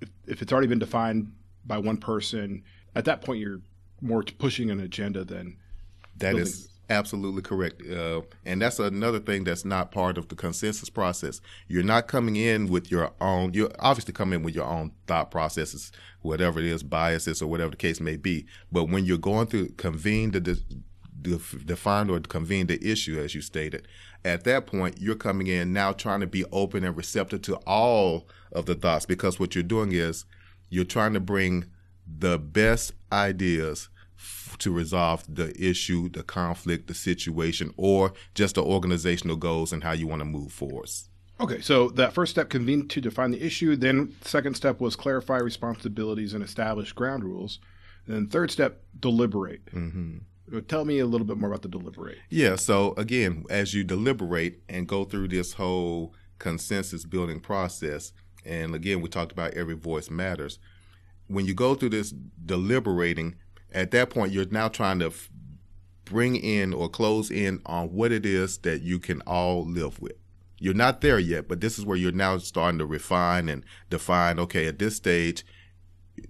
if, 0.00 0.08
if 0.28 0.42
it's 0.42 0.52
already 0.52 0.68
been 0.68 0.78
defined 0.78 1.32
by 1.66 1.78
one 1.78 1.96
person, 1.96 2.62
at 2.94 3.04
that 3.06 3.22
point 3.22 3.40
you're 3.40 3.60
more 4.00 4.22
pushing 4.22 4.70
an 4.70 4.78
agenda 4.78 5.24
than 5.24 5.56
that 6.18 6.30
building. 6.30 6.42
is 6.42 6.68
absolutely 6.88 7.42
correct. 7.42 7.82
Uh, 7.84 8.22
and 8.44 8.62
that's 8.62 8.78
another 8.78 9.18
thing 9.18 9.42
that's 9.42 9.64
not 9.64 9.90
part 9.90 10.18
of 10.18 10.28
the 10.28 10.36
consensus 10.36 10.88
process. 10.88 11.40
You're 11.66 11.82
not 11.82 12.06
coming 12.06 12.36
in 12.36 12.68
with 12.68 12.92
your 12.92 13.12
own, 13.20 13.54
you 13.54 13.70
obviously 13.80 14.14
come 14.14 14.32
in 14.32 14.44
with 14.44 14.54
your 14.54 14.66
own 14.66 14.92
thought 15.08 15.32
processes, 15.32 15.90
whatever 16.22 16.60
it 16.60 16.66
is, 16.66 16.84
biases 16.84 17.42
or 17.42 17.48
whatever 17.48 17.70
the 17.70 17.76
case 17.76 18.00
may 18.00 18.16
be. 18.16 18.46
But 18.70 18.84
when 18.84 19.04
you're 19.04 19.18
going 19.18 19.48
to 19.48 19.66
convene 19.76 20.30
the, 20.30 20.60
define 21.22 22.10
or 22.10 22.20
convene 22.20 22.66
the 22.66 22.82
issue, 22.84 23.18
as 23.18 23.34
you 23.34 23.40
stated. 23.40 23.86
At 24.24 24.44
that 24.44 24.66
point, 24.66 25.00
you're 25.00 25.14
coming 25.14 25.46
in 25.46 25.72
now 25.72 25.92
trying 25.92 26.20
to 26.20 26.26
be 26.26 26.44
open 26.52 26.84
and 26.84 26.96
receptive 26.96 27.42
to 27.42 27.56
all 27.66 28.28
of 28.52 28.66
the 28.66 28.74
thoughts 28.74 29.06
because 29.06 29.38
what 29.38 29.54
you're 29.54 29.62
doing 29.64 29.92
is 29.92 30.24
you're 30.70 30.84
trying 30.84 31.14
to 31.14 31.20
bring 31.20 31.66
the 32.06 32.38
best 32.38 32.92
ideas 33.12 33.88
f- 34.16 34.56
to 34.58 34.72
resolve 34.72 35.24
the 35.32 35.54
issue, 35.62 36.08
the 36.08 36.22
conflict, 36.22 36.88
the 36.88 36.94
situation, 36.94 37.72
or 37.76 38.12
just 38.34 38.56
the 38.56 38.62
organizational 38.62 39.36
goals 39.36 39.72
and 39.72 39.84
how 39.84 39.92
you 39.92 40.06
want 40.06 40.20
to 40.20 40.26
move 40.26 40.52
forward. 40.52 40.88
Okay, 41.40 41.60
so 41.60 41.88
that 41.90 42.12
first 42.12 42.32
step 42.32 42.48
convened 42.48 42.90
to 42.90 43.00
define 43.00 43.30
the 43.30 43.44
issue. 43.44 43.76
Then 43.76 44.14
second 44.22 44.54
step 44.54 44.80
was 44.80 44.96
clarify 44.96 45.38
responsibilities 45.38 46.34
and 46.34 46.42
establish 46.42 46.92
ground 46.92 47.22
rules. 47.22 47.60
And 48.06 48.16
then 48.16 48.26
third 48.26 48.50
step, 48.50 48.82
deliberate. 48.98 49.64
Mm-hmm. 49.66 50.18
Tell 50.68 50.84
me 50.84 50.98
a 50.98 51.06
little 51.06 51.26
bit 51.26 51.38
more 51.38 51.50
about 51.50 51.62
the 51.62 51.68
deliberate. 51.68 52.18
Yeah. 52.30 52.56
So 52.56 52.94
again, 52.96 53.44
as 53.50 53.74
you 53.74 53.84
deliberate 53.84 54.62
and 54.68 54.86
go 54.86 55.04
through 55.04 55.28
this 55.28 55.54
whole 55.54 56.14
consensus 56.38 57.04
building 57.04 57.40
process, 57.40 58.12
and 58.44 58.74
again, 58.74 59.00
we 59.00 59.08
talked 59.08 59.32
about 59.32 59.54
every 59.54 59.74
voice 59.74 60.10
matters. 60.10 60.58
When 61.26 61.44
you 61.44 61.54
go 61.54 61.74
through 61.74 61.90
this 61.90 62.10
deliberating, 62.44 63.36
at 63.72 63.90
that 63.90 64.10
point, 64.10 64.32
you're 64.32 64.46
now 64.46 64.68
trying 64.68 64.98
to 65.00 65.06
f- 65.06 65.28
bring 66.04 66.36
in 66.36 66.72
or 66.72 66.88
close 66.88 67.30
in 67.30 67.60
on 67.66 67.92
what 67.92 68.12
it 68.12 68.24
is 68.24 68.58
that 68.58 68.80
you 68.80 68.98
can 68.98 69.20
all 69.22 69.66
live 69.66 70.00
with. 70.00 70.16
You're 70.58 70.74
not 70.74 71.02
there 71.02 71.18
yet, 71.18 71.46
but 71.46 71.60
this 71.60 71.78
is 71.78 71.84
where 71.84 71.96
you're 71.96 72.10
now 72.10 72.38
starting 72.38 72.78
to 72.78 72.86
refine 72.86 73.48
and 73.48 73.64
define. 73.90 74.38
Okay, 74.38 74.66
at 74.66 74.78
this 74.78 74.96
stage, 74.96 75.44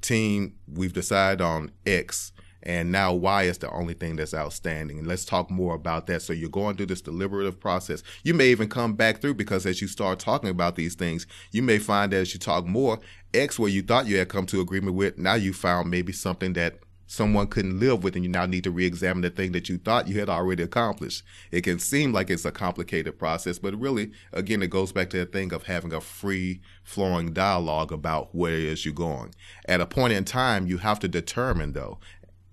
team, 0.00 0.56
we've 0.66 0.92
decided 0.92 1.40
on 1.40 1.70
X 1.86 2.32
and 2.68 2.92
now 2.92 3.14
Y 3.14 3.44
is 3.44 3.56
the 3.56 3.70
only 3.70 3.94
thing 3.94 4.16
that's 4.16 4.34
outstanding. 4.34 4.98
And 4.98 5.08
let's 5.08 5.24
talk 5.24 5.50
more 5.50 5.74
about 5.74 6.06
that. 6.06 6.20
So 6.20 6.34
you're 6.34 6.50
going 6.50 6.76
through 6.76 6.86
this 6.86 7.00
deliberative 7.00 7.58
process. 7.58 8.02
You 8.24 8.34
may 8.34 8.48
even 8.48 8.68
come 8.68 8.92
back 8.92 9.22
through 9.22 9.34
because 9.34 9.64
as 9.64 9.80
you 9.80 9.88
start 9.88 10.18
talking 10.18 10.50
about 10.50 10.76
these 10.76 10.94
things, 10.94 11.26
you 11.50 11.62
may 11.62 11.78
find 11.78 12.12
that 12.12 12.18
as 12.18 12.34
you 12.34 12.38
talk 12.38 12.66
more, 12.66 13.00
X 13.32 13.58
where 13.58 13.70
you 13.70 13.80
thought 13.80 14.06
you 14.06 14.18
had 14.18 14.28
come 14.28 14.44
to 14.46 14.60
agreement 14.60 14.96
with, 14.96 15.16
now 15.16 15.32
you 15.32 15.54
found 15.54 15.90
maybe 15.90 16.12
something 16.12 16.52
that 16.52 16.80
someone 17.08 17.46
couldn't 17.46 17.80
live 17.80 18.04
with 18.04 18.14
and 18.14 18.24
you 18.24 18.30
now 18.30 18.44
need 18.44 18.64
to 18.64 18.70
re-examine 18.70 19.22
the 19.22 19.30
thing 19.30 19.52
that 19.52 19.68
you 19.68 19.78
thought 19.78 20.06
you 20.06 20.20
had 20.20 20.28
already 20.28 20.62
accomplished. 20.62 21.22
It 21.50 21.62
can 21.62 21.78
seem 21.78 22.12
like 22.12 22.28
it's 22.28 22.44
a 22.44 22.52
complicated 22.52 23.18
process, 23.18 23.58
but 23.58 23.74
really, 23.80 24.12
again, 24.32 24.62
it 24.62 24.68
goes 24.68 24.92
back 24.92 25.08
to 25.10 25.16
the 25.16 25.24
thing 25.24 25.54
of 25.54 25.64
having 25.64 25.92
a 25.92 26.02
free 26.02 26.60
flowing 26.84 27.32
dialogue 27.32 27.92
about 27.92 28.34
where 28.34 28.52
it 28.52 28.64
is 28.64 28.84
you're 28.84 28.92
going. 28.92 29.34
At 29.66 29.80
a 29.80 29.86
point 29.86 30.12
in 30.12 30.24
time, 30.24 30.66
you 30.66 30.78
have 30.78 31.00
to 31.00 31.08
determine 31.08 31.72
though, 31.72 31.98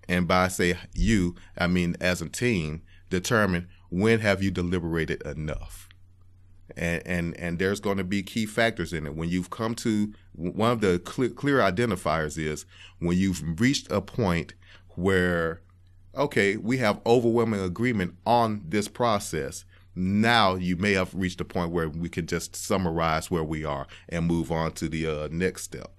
and 0.08 0.28
by 0.28 0.48
say 0.48 0.78
you, 0.94 1.36
I 1.58 1.68
mean 1.68 1.96
as 2.00 2.22
a 2.22 2.30
team, 2.30 2.82
determine 3.10 3.68
when 3.90 4.20
have 4.20 4.44
you 4.44 4.52
deliberated 4.52 5.22
enough. 5.24 5.88
And, 6.76 7.04
and 7.06 7.38
and 7.38 7.60
there's 7.60 7.80
going 7.80 7.98
to 7.98 8.04
be 8.04 8.24
key 8.24 8.46
factors 8.46 8.92
in 8.92 9.06
it. 9.06 9.16
When 9.16 9.30
you've 9.30 9.52
come 9.52 9.76
to 9.76 10.14
one 10.34 10.72
of 10.72 10.82
the 10.82 11.00
clear, 11.00 11.30
clear 11.30 11.60
identifiers 11.60 12.38
is 12.38 12.66
when 13.00 13.18
you've 13.18 13.60
reached 13.62 13.92
a 13.92 14.02
point 14.02 14.56
where, 14.96 15.62
okay, 16.16 16.58
we 16.58 16.78
have 16.78 17.00
overwhelming 17.06 17.62
agreement 17.62 18.16
on 18.26 18.64
this 18.68 18.88
process. 18.88 19.64
Now 19.94 20.56
you 20.56 20.76
may 20.76 20.94
have 20.94 21.14
reached 21.14 21.40
a 21.40 21.46
point 21.46 21.72
where 21.72 21.88
we 21.88 22.10
can 22.10 22.26
just 22.26 22.56
summarize 22.56 23.32
where 23.32 23.44
we 23.44 23.64
are 23.64 23.88
and 24.10 24.26
move 24.26 24.52
on 24.52 24.72
to 24.74 24.90
the 24.90 25.08
uh, 25.08 25.28
next 25.32 25.64
step. 25.64 25.92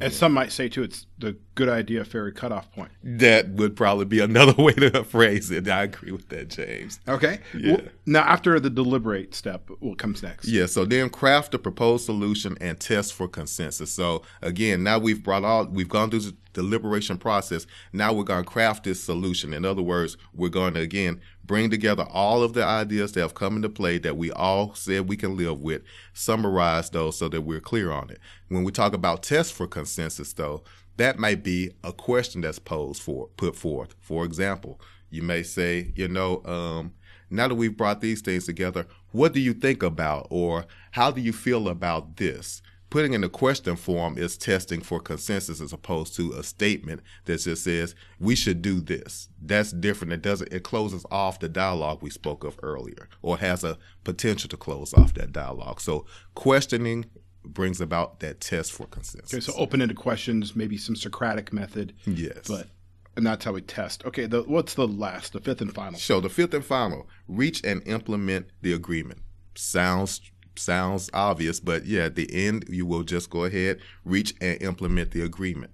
As 0.00 0.16
some 0.16 0.32
might 0.32 0.52
say 0.52 0.68
too, 0.68 0.82
it's 0.82 1.06
the 1.18 1.36
good 1.54 1.68
idea 1.68 2.04
fairy 2.04 2.32
cutoff 2.32 2.70
point. 2.72 2.90
That 3.02 3.50
would 3.50 3.76
probably 3.76 4.04
be 4.04 4.20
another 4.20 4.52
way 4.62 4.72
to 4.74 5.04
phrase 5.04 5.50
it. 5.50 5.68
I 5.68 5.84
agree 5.84 6.12
with 6.12 6.28
that, 6.28 6.48
James. 6.48 7.00
Okay. 7.08 7.40
Yeah. 7.56 7.72
Well, 7.72 7.82
now, 8.06 8.20
after 8.20 8.58
the 8.60 8.70
deliberate 8.70 9.34
step, 9.34 9.68
what 9.80 9.98
comes 9.98 10.22
next? 10.22 10.48
Yeah, 10.48 10.66
so 10.66 10.84
then 10.84 11.10
craft 11.10 11.54
a 11.54 11.58
proposed 11.58 12.06
solution 12.06 12.56
and 12.60 12.78
test 12.78 13.14
for 13.14 13.28
consensus. 13.28 13.92
So 13.92 14.22
again, 14.42 14.82
now 14.82 14.98
we've 14.98 15.22
brought 15.22 15.44
all 15.44 15.66
we've 15.66 15.88
gone 15.88 16.10
through 16.10 16.32
the 16.52 16.62
deliberation 16.62 17.18
process. 17.18 17.66
Now 17.92 18.12
we're 18.12 18.24
going 18.24 18.44
to 18.44 18.50
craft 18.50 18.84
this 18.84 19.02
solution. 19.02 19.52
In 19.52 19.64
other 19.64 19.82
words, 19.82 20.16
we're 20.34 20.48
going 20.48 20.74
to 20.74 20.80
again 20.80 21.20
bring 21.44 21.70
together 21.70 22.06
all 22.10 22.42
of 22.42 22.52
the 22.52 22.64
ideas 22.64 23.12
that 23.12 23.20
have 23.20 23.34
come 23.34 23.56
into 23.56 23.68
play 23.68 23.98
that 23.98 24.16
we 24.16 24.30
all 24.32 24.74
said 24.74 25.08
we 25.08 25.16
can 25.16 25.36
live 25.36 25.60
with, 25.60 25.82
summarize 26.12 26.90
those 26.90 27.18
so 27.18 27.28
that 27.28 27.42
we're 27.42 27.60
clear 27.60 27.90
on 27.90 28.10
it. 28.10 28.20
When 28.48 28.64
we 28.64 28.72
talk 28.72 28.92
about 28.92 29.22
tests 29.22 29.52
for 29.52 29.66
consensus 29.66 30.32
though, 30.32 30.62
that 30.96 31.18
might 31.18 31.42
be 31.42 31.70
a 31.84 31.92
question 31.92 32.40
that's 32.40 32.58
posed 32.58 33.02
for 33.02 33.28
put 33.36 33.56
forth. 33.56 33.94
For 34.00 34.24
example, 34.24 34.80
you 35.10 35.22
may 35.22 35.42
say, 35.42 35.92
you 35.94 36.08
know, 36.08 36.44
um, 36.44 36.92
now 37.30 37.48
that 37.48 37.54
we've 37.54 37.76
brought 37.76 38.00
these 38.00 38.20
things 38.20 38.46
together, 38.46 38.86
what 39.12 39.32
do 39.32 39.40
you 39.40 39.54
think 39.54 39.82
about 39.82 40.26
or 40.30 40.66
how 40.92 41.10
do 41.10 41.20
you 41.20 41.32
feel 41.32 41.68
about 41.68 42.16
this? 42.16 42.62
Putting 42.90 43.12
in 43.12 43.20
the 43.20 43.28
question 43.28 43.76
form 43.76 44.16
is 44.16 44.38
testing 44.38 44.80
for 44.80 44.98
consensus 44.98 45.60
as 45.60 45.72
opposed 45.72 46.16
to 46.16 46.32
a 46.32 46.42
statement 46.42 47.02
that 47.26 47.40
just 47.40 47.64
says 47.64 47.94
we 48.18 48.34
should 48.34 48.62
do 48.62 48.80
this. 48.80 49.28
That's 49.40 49.72
different. 49.72 50.14
It 50.14 50.22
doesn't 50.22 50.52
it 50.52 50.62
closes 50.62 51.04
off 51.10 51.38
the 51.38 51.48
dialogue 51.48 51.98
we 52.00 52.10
spoke 52.10 52.44
of 52.44 52.58
earlier 52.62 53.08
or 53.20 53.38
has 53.38 53.62
a 53.62 53.76
potential 54.04 54.48
to 54.48 54.56
close 54.56 54.94
off 54.94 55.12
that 55.14 55.32
dialogue. 55.32 55.80
So 55.80 56.06
questioning 56.34 57.04
brings 57.44 57.80
about 57.80 58.20
that 58.20 58.40
test 58.40 58.72
for 58.72 58.86
consensus. 58.86 59.34
Okay, 59.34 59.40
so 59.40 59.52
open-ended 59.58 59.96
questions, 59.96 60.56
maybe 60.56 60.76
some 60.76 60.96
Socratic 60.96 61.52
method. 61.52 61.94
Yes. 62.06 62.48
But 62.48 62.68
and 63.16 63.26
that's 63.26 63.44
how 63.44 63.52
we 63.52 63.62
test. 63.62 64.04
Okay, 64.06 64.26
the, 64.26 64.42
what's 64.42 64.74
the 64.74 64.86
last, 64.86 65.32
the 65.32 65.40
fifth 65.40 65.60
and 65.60 65.74
final? 65.74 65.98
So 65.98 66.20
the 66.20 66.28
fifth 66.28 66.54
and 66.54 66.64
final, 66.64 67.08
reach 67.26 67.64
and 67.64 67.86
implement 67.86 68.46
the 68.62 68.72
agreement. 68.72 69.22
Sounds 69.56 70.20
sounds 70.58 71.10
obvious, 71.12 71.60
but 71.60 71.86
yeah, 71.86 72.04
at 72.04 72.14
the 72.14 72.28
end 72.32 72.64
you 72.68 72.86
will 72.86 73.02
just 73.02 73.30
go 73.30 73.44
ahead, 73.44 73.80
reach 74.04 74.34
and 74.40 74.60
implement 74.62 75.12
the 75.12 75.22
agreement. 75.22 75.72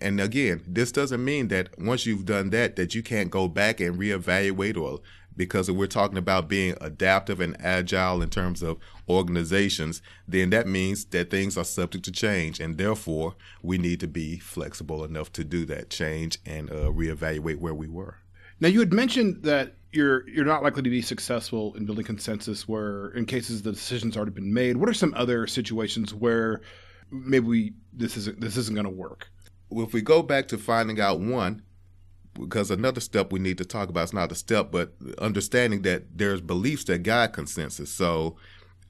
And 0.00 0.20
again, 0.20 0.62
this 0.66 0.92
doesn't 0.92 1.24
mean 1.24 1.48
that 1.48 1.78
once 1.78 2.04
you've 2.04 2.26
done 2.26 2.50
that 2.50 2.76
that 2.76 2.94
you 2.94 3.02
can't 3.02 3.30
go 3.30 3.48
back 3.48 3.80
and 3.80 3.98
reevaluate 3.98 4.76
or 4.76 5.00
because 5.36 5.70
we're 5.70 5.86
talking 5.86 6.18
about 6.18 6.48
being 6.48 6.74
adaptive 6.80 7.40
and 7.40 7.56
agile 7.60 8.22
in 8.22 8.30
terms 8.30 8.62
of 8.62 8.78
organizations, 9.08 10.00
then 10.26 10.50
that 10.50 10.66
means 10.66 11.04
that 11.06 11.30
things 11.30 11.58
are 11.58 11.64
subject 11.64 12.04
to 12.06 12.12
change, 12.12 12.58
and 12.58 12.78
therefore 12.78 13.34
we 13.62 13.78
need 13.78 14.00
to 14.00 14.08
be 14.08 14.38
flexible 14.38 15.04
enough 15.04 15.32
to 15.32 15.44
do 15.44 15.66
that 15.66 15.90
change 15.90 16.38
and 16.46 16.70
uh, 16.70 16.90
reevaluate 16.90 17.58
where 17.58 17.74
we 17.74 17.86
were. 17.86 18.16
Now, 18.58 18.68
you 18.68 18.80
had 18.80 18.92
mentioned 18.92 19.42
that 19.42 19.74
you're 19.96 20.28
you're 20.28 20.44
not 20.44 20.62
likely 20.62 20.82
to 20.82 20.90
be 20.90 21.02
successful 21.02 21.74
in 21.74 21.86
building 21.86 22.04
consensus 22.04 22.68
where, 22.68 23.08
in 23.08 23.26
cases 23.26 23.62
the 23.62 23.72
decision's 23.72 24.16
already 24.16 24.32
been 24.32 24.52
made. 24.52 24.76
What 24.76 24.88
are 24.88 24.94
some 24.94 25.14
other 25.16 25.46
situations 25.46 26.14
where 26.14 26.60
maybe 27.10 27.46
we, 27.46 27.72
this 27.92 28.16
isn't 28.16 28.40
this 28.40 28.56
isn't 28.56 28.74
going 28.74 28.84
to 28.84 28.90
work? 28.90 29.28
If 29.70 29.92
we 29.92 30.02
go 30.02 30.22
back 30.22 30.46
to 30.48 30.58
finding 30.58 31.00
out 31.00 31.18
one, 31.18 31.62
because 32.34 32.70
another 32.70 33.00
step 33.00 33.32
we 33.32 33.40
need 33.40 33.58
to 33.58 33.64
talk 33.64 33.88
about 33.88 34.04
is 34.04 34.12
not 34.12 34.30
a 34.30 34.34
step, 34.34 34.70
but 34.70 34.92
understanding 35.18 35.82
that 35.82 36.18
there's 36.18 36.40
beliefs 36.40 36.84
that 36.84 37.02
guide 37.02 37.32
consensus. 37.32 37.90
So, 37.90 38.36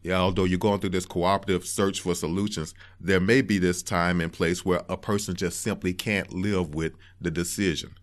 yeah, 0.03 0.17
although 0.17 0.45
you're 0.45 0.59
going 0.59 0.81
through 0.81 0.91
this 0.91 1.07
cooperative 1.07 1.67
search 1.67 2.01
for 2.01 2.15
solutions, 2.15 2.75
there 3.01 3.21
may 3.21 3.41
be 3.41 3.59
this 3.59 3.83
time 3.83 4.21
and 4.21 4.33
place 4.33 4.65
where 4.65 4.83
a 4.89 4.97
person 4.97 5.35
just 5.35 5.63
simply 5.63 5.95
can't 5.95 6.33
live 6.33 6.75
with 6.75 6.93
the 7.21 7.31
decision. 7.31 7.95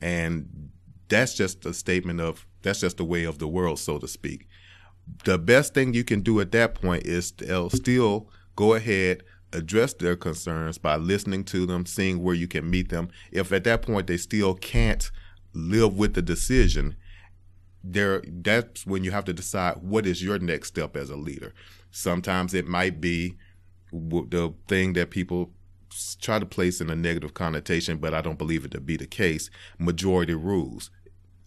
And 0.00 0.70
that's 1.08 1.34
just 1.34 1.66
a 1.66 1.74
statement 1.74 2.20
of 2.20 2.46
that's 2.62 2.80
just 2.80 2.96
the 2.96 3.04
way 3.04 3.24
of 3.24 3.38
the 3.38 3.48
world, 3.48 3.78
so 3.78 3.98
to 3.98 4.08
speak. 4.08 4.48
The 5.24 5.38
best 5.38 5.74
thing 5.74 5.92
you 5.92 6.04
can 6.04 6.22
do 6.22 6.40
at 6.40 6.52
that 6.52 6.74
point 6.74 7.06
is 7.06 7.32
to 7.32 7.64
uh, 7.64 7.68
still 7.68 8.30
go 8.56 8.74
ahead, 8.74 9.22
address 9.52 9.92
their 9.92 10.16
concerns 10.16 10.78
by 10.78 10.96
listening 10.96 11.44
to 11.44 11.66
them, 11.66 11.84
seeing 11.84 12.22
where 12.22 12.34
you 12.34 12.48
can 12.48 12.70
meet 12.70 12.88
them. 12.88 13.10
If 13.30 13.52
at 13.52 13.64
that 13.64 13.82
point 13.82 14.06
they 14.06 14.16
still 14.16 14.54
can't 14.54 15.10
live 15.52 15.96
with 15.96 16.14
the 16.14 16.22
decision, 16.22 16.96
there 17.82 18.22
that's 18.26 18.86
when 18.86 19.04
you 19.04 19.10
have 19.10 19.26
to 19.26 19.34
decide 19.34 19.76
what 19.82 20.06
is 20.06 20.22
your 20.22 20.38
next 20.38 20.68
step 20.68 20.96
as 20.96 21.10
a 21.10 21.16
leader. 21.16 21.52
Sometimes 21.90 22.54
it 22.54 22.66
might 22.66 23.00
be 23.00 23.36
the 23.92 24.54
thing 24.66 24.94
that 24.94 25.10
people 25.10 25.52
try 26.20 26.38
to 26.38 26.46
place 26.46 26.80
in 26.80 26.90
a 26.90 26.96
negative 26.96 27.34
connotation, 27.34 27.98
but 27.98 28.14
I 28.14 28.20
don't 28.20 28.38
believe 28.38 28.64
it 28.64 28.70
to 28.72 28.80
be 28.80 28.96
the 28.96 29.06
case. 29.06 29.50
Majority 29.78 30.34
rules. 30.34 30.90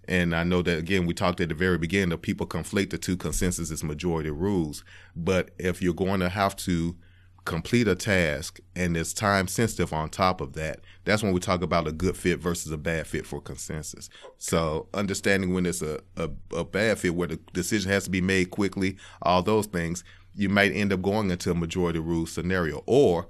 And 0.08 0.36
I 0.36 0.44
know 0.44 0.62
that 0.62 0.77
again, 0.77 1.06
we 1.06 1.13
talked 1.13 1.42
at 1.42 1.50
the 1.50 1.56
very 1.56 1.77
beginning 1.77 2.10
that 2.10 2.22
people 2.22 2.48
conflate 2.48 2.92
the 2.92 2.98
two 2.98 3.18
consensus 3.18 3.72
as 3.72 3.84
majority 3.84 4.30
rules. 4.30 4.84
But 5.16 5.51
if 5.58 5.82
you're 5.82 5.94
going 5.94 6.22
to 6.22 6.30
have 6.30 6.56
to 6.58 6.96
complete 7.44 7.88
a 7.88 7.96
task 7.96 8.60
and 8.75 8.98
it's 8.98 9.13
time 9.13 9.48
sensitive 9.48 9.94
on 9.94 10.10
top 10.10 10.42
of 10.42 10.54
that, 10.54 10.80
that's 11.06 11.24
when 11.24 11.34
we 11.34 11.39
talk 11.39 11.62
about 11.62 11.88
a 11.88 11.92
good 11.92 12.16
fit 12.16 12.39
versus 12.39 12.72
a 12.72 12.77
bad 12.77 13.08
fit 13.08 13.25
for 13.25 13.42
consensus. 13.42 14.10
So 14.38 14.88
understanding 14.94 15.54
when 15.54 15.66
it's 15.66 15.82
a, 15.82 16.00
a, 16.16 16.30
a 16.54 16.63
bad 16.63 17.00
fit 17.00 17.16
where 17.16 17.27
the 17.27 17.39
decision 17.54 17.92
has 17.92 18.06
to 18.06 18.10
be 18.10 18.22
made 18.22 18.51
quickly, 18.51 18.98
all 19.22 19.42
those 19.44 19.66
things, 19.66 20.04
you 20.36 20.50
might 20.50 20.72
end 20.72 20.94
up 20.94 21.01
going 21.01 21.32
into 21.32 21.51
a 21.51 21.56
majority 21.56 22.00
rule 22.00 22.27
scenario. 22.27 22.84
Or 22.86 23.27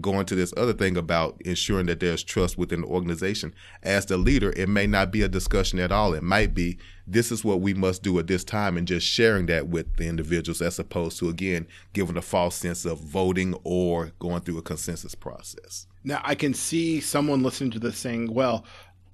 going 0.00 0.24
to 0.26 0.34
this 0.34 0.54
other 0.56 0.72
thing 0.72 0.96
about 0.96 1.40
ensuring 1.44 1.86
that 1.86 2.00
there's 2.00 2.22
trust 2.22 2.56
within 2.56 2.80
the 2.80 2.86
organization. 2.86 3.54
As 3.82 4.06
the 4.06 4.16
leader, 4.16 4.52
it 4.56 4.68
may 4.68 4.86
not 4.86 5.10
be 5.10 5.22
a 5.22 5.28
discussion 5.28 5.78
at 5.78 5.92
all. 5.92 6.14
It 6.14 6.22
might 6.22 6.54
be 6.54 6.78
this 7.06 7.30
is 7.30 7.44
what 7.44 7.60
we 7.60 7.74
must 7.74 8.02
do 8.02 8.18
at 8.18 8.26
this 8.26 8.44
time 8.44 8.76
and 8.78 8.88
just 8.88 9.06
sharing 9.06 9.46
that 9.46 9.68
with 9.68 9.96
the 9.96 10.06
individuals 10.06 10.62
as 10.62 10.78
opposed 10.78 11.18
to, 11.18 11.28
again, 11.28 11.66
giving 11.92 12.16
a 12.16 12.22
false 12.22 12.56
sense 12.56 12.84
of 12.84 13.00
voting 13.00 13.54
or 13.64 14.12
going 14.18 14.40
through 14.40 14.58
a 14.58 14.62
consensus 14.62 15.14
process. 15.14 15.86
Now, 16.04 16.20
I 16.24 16.34
can 16.34 16.54
see 16.54 17.00
someone 17.00 17.42
listening 17.42 17.72
to 17.72 17.78
this 17.78 17.98
saying, 17.98 18.32
well, 18.32 18.64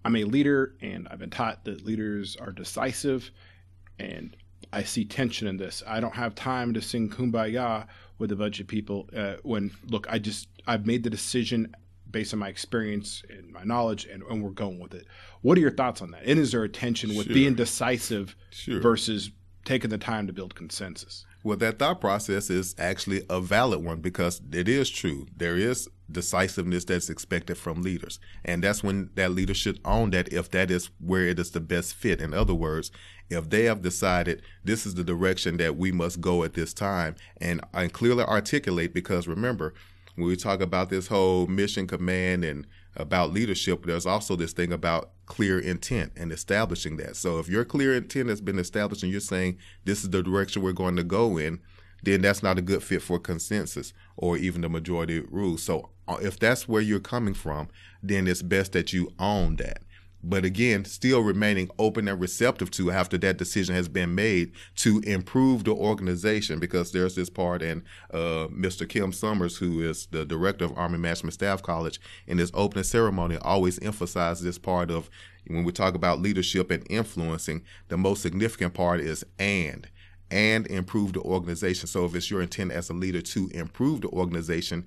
I'm 0.04 0.16
a 0.16 0.25
leader 0.25 0.75
and 0.80 1.08
I've 1.11 1.18
been 1.18 1.30
taught 1.30 1.64
that 1.64 1.85
leaders 1.85 2.37
are 2.37 2.52
decisive 2.52 3.30
and 3.99 4.37
I 4.73 4.85
see 4.85 5.04
tension 5.04 5.49
in 5.49 5.56
this. 5.56 5.82
I 5.87 6.00
don't 6.00 6.14
have 6.14 6.35
time 6.35 6.75
to 6.75 6.82
sing 6.82 7.08
kumbaya 7.08 7.87
with 8.18 8.32
a 8.32 8.37
bunch 8.37 8.60
of 8.60 8.66
people 8.66 9.08
uh, 9.16 9.34
when 9.42 9.70
look 9.88 10.06
i 10.10 10.18
just 10.18 10.48
i've 10.66 10.87
made 10.87 11.02
the 11.02 11.10
decision 11.10 11.75
based 12.10 12.32
on 12.32 12.38
my 12.40 12.48
experience 12.48 13.22
and 13.28 13.50
my 13.52 13.62
knowledge 13.64 14.06
and, 14.06 14.22
and 14.25 14.42
we're 14.42 14.50
going 14.50 14.78
with 14.78 14.94
it 14.94 15.06
what 15.42 15.56
are 15.58 15.60
your 15.60 15.70
thoughts 15.70 16.00
on 16.02 16.10
that 16.10 16.22
and 16.25 16.38
is 16.38 16.52
there 16.52 16.62
a 16.64 16.68
tension 16.68 17.10
with 17.16 17.26
Sure. 17.26 17.34
being 17.34 17.54
decisive 17.54 18.34
Sure. 18.50 18.80
versus 18.80 19.30
taking 19.64 19.90
the 19.90 19.98
time 19.98 20.26
to 20.26 20.32
build 20.32 20.54
consensus 20.54 21.26
Well, 21.45 21.57
that 21.59 21.78
thought 21.78 22.00
process 22.00 22.50
is 22.50 22.75
actually 22.78 23.23
a 23.30 23.40
valid 23.40 23.85
one 23.85 24.00
because 24.00 24.40
it 24.52 24.68
is 24.68 24.90
true. 24.90 25.26
There 25.37 25.57
is 25.57 25.88
decisiveness 26.11 26.85
that's 26.85 27.11
expected 27.11 27.57
from 27.57 27.83
leaders. 27.83 28.18
And 28.45 28.62
that's 28.62 28.83
when 28.83 29.11
that 29.14 29.33
leader 29.33 29.54
should 29.54 29.78
own 29.85 30.11
that 30.11 30.33
if 30.33 30.50
that 30.50 30.71
is 30.71 30.90
where 30.99 31.26
it 31.26 31.38
is 31.38 31.52
the 31.52 31.61
best 31.61 31.95
fit. 31.95 32.21
In 32.21 32.35
other 32.35 32.54
words, 32.54 32.90
if 33.30 33.50
they 33.50 33.64
have 33.64 33.83
decided 33.83 34.42
this 34.64 34.87
is 34.87 34.95
the 34.95 35.04
direction 35.04 35.59
that 35.59 35.76
we 35.76 35.92
must 35.92 36.21
go 36.21 36.42
at 36.42 36.54
this 36.54 36.75
time 36.75 37.14
and, 37.40 37.61
and 37.73 37.92
clearly 37.92 38.25
articulate, 38.25 38.92
because 38.92 39.28
remember, 39.28 39.75
when 40.16 40.26
we 40.26 40.37
talk 40.37 40.61
about 40.61 40.90
this 40.90 41.07
whole 41.07 41.47
mission 41.47 41.87
command 41.87 42.45
and 42.45 42.66
about 42.97 43.33
leadership, 43.33 43.85
there's 43.85 44.07
also 44.07 44.37
this 44.37 44.52
thing 44.52 44.73
about 44.73 45.11
clear 45.26 45.59
intent 45.59 46.12
and 46.16 46.33
establishing 46.33 46.97
that. 46.97 47.16
So 47.16 47.38
if 47.38 47.49
your 47.49 47.64
clear 47.64 47.95
intent 47.95 48.28
has 48.28 48.40
been 48.40 48.59
established 48.59 49.02
and 49.02 49.12
you're 49.12 49.21
saying 49.21 49.59
this 49.85 50.02
is 50.02 50.11
the 50.11 50.23
direction 50.23 50.62
we're 50.62 50.73
going 50.73 50.97
to 50.97 51.04
go 51.04 51.38
in, 51.38 51.61
then 52.02 52.23
that's 52.23 52.42
not 52.42 52.59
a 52.59 52.62
good 52.62 52.83
fit 52.83 53.02
for 53.02 53.18
consensus 53.18 53.92
or 54.16 54.37
even 54.37 54.62
the 54.62 54.68
majority 54.68 55.21
rule. 55.21 55.59
So 55.59 55.90
uh, 56.07 56.18
if 56.23 56.38
that's 56.38 56.68
where 56.68 56.83
you're 56.83 57.00
coming 57.00 57.35
from, 57.35 57.68
then 58.02 58.26
it's 58.26 58.42
best 58.42 58.73
that 58.73 58.92
you 58.92 59.12
own 59.18 59.57
that 59.57 59.83
but 60.22 60.44
again, 60.44 60.84
still 60.84 61.20
remaining 61.20 61.70
open 61.78 62.08
and 62.08 62.20
receptive 62.20 62.70
to 62.72 62.90
after 62.90 63.16
that 63.18 63.38
decision 63.38 63.75
has 63.75 63.88
been 63.88 64.14
made 64.14 64.52
to 64.76 65.00
improve 65.00 65.64
the 65.64 65.72
organization. 65.72 66.58
Because 66.58 66.92
there's 66.92 67.14
this 67.14 67.30
part, 67.30 67.62
and 67.62 67.82
uh, 68.12 68.48
Mr. 68.48 68.88
Kim 68.88 69.12
Summers, 69.12 69.56
who 69.56 69.82
is 69.88 70.06
the 70.06 70.25
director 70.25 70.64
of 70.64 70.76
Army 70.76 70.98
Management 70.98 71.34
Staff 71.34 71.62
College, 71.62 72.00
in 72.26 72.38
his 72.38 72.50
opening 72.54 72.84
ceremony, 72.84 73.37
always 73.38 73.78
emphasizes 73.80 74.42
this 74.42 74.58
part 74.58 74.90
of 74.90 75.08
when 75.46 75.64
we 75.64 75.72
talk 75.72 75.94
about 75.94 76.20
leadership 76.20 76.70
and 76.70 76.87
influencing, 76.90 77.62
the 77.88 77.96
most 77.96 78.22
significant 78.22 78.75
part 78.75 79.00
is 79.00 79.25
and 79.38 79.88
and 80.30 80.66
improve 80.66 81.14
the 81.14 81.20
organization. 81.20 81.87
So 81.87 82.04
if 82.04 82.14
it's 82.14 82.30
your 82.30 82.42
intent 82.42 82.70
as 82.70 82.90
a 82.90 82.92
leader 82.92 83.22
to 83.22 83.48
improve 83.54 84.02
the 84.02 84.08
organization, 84.08 84.87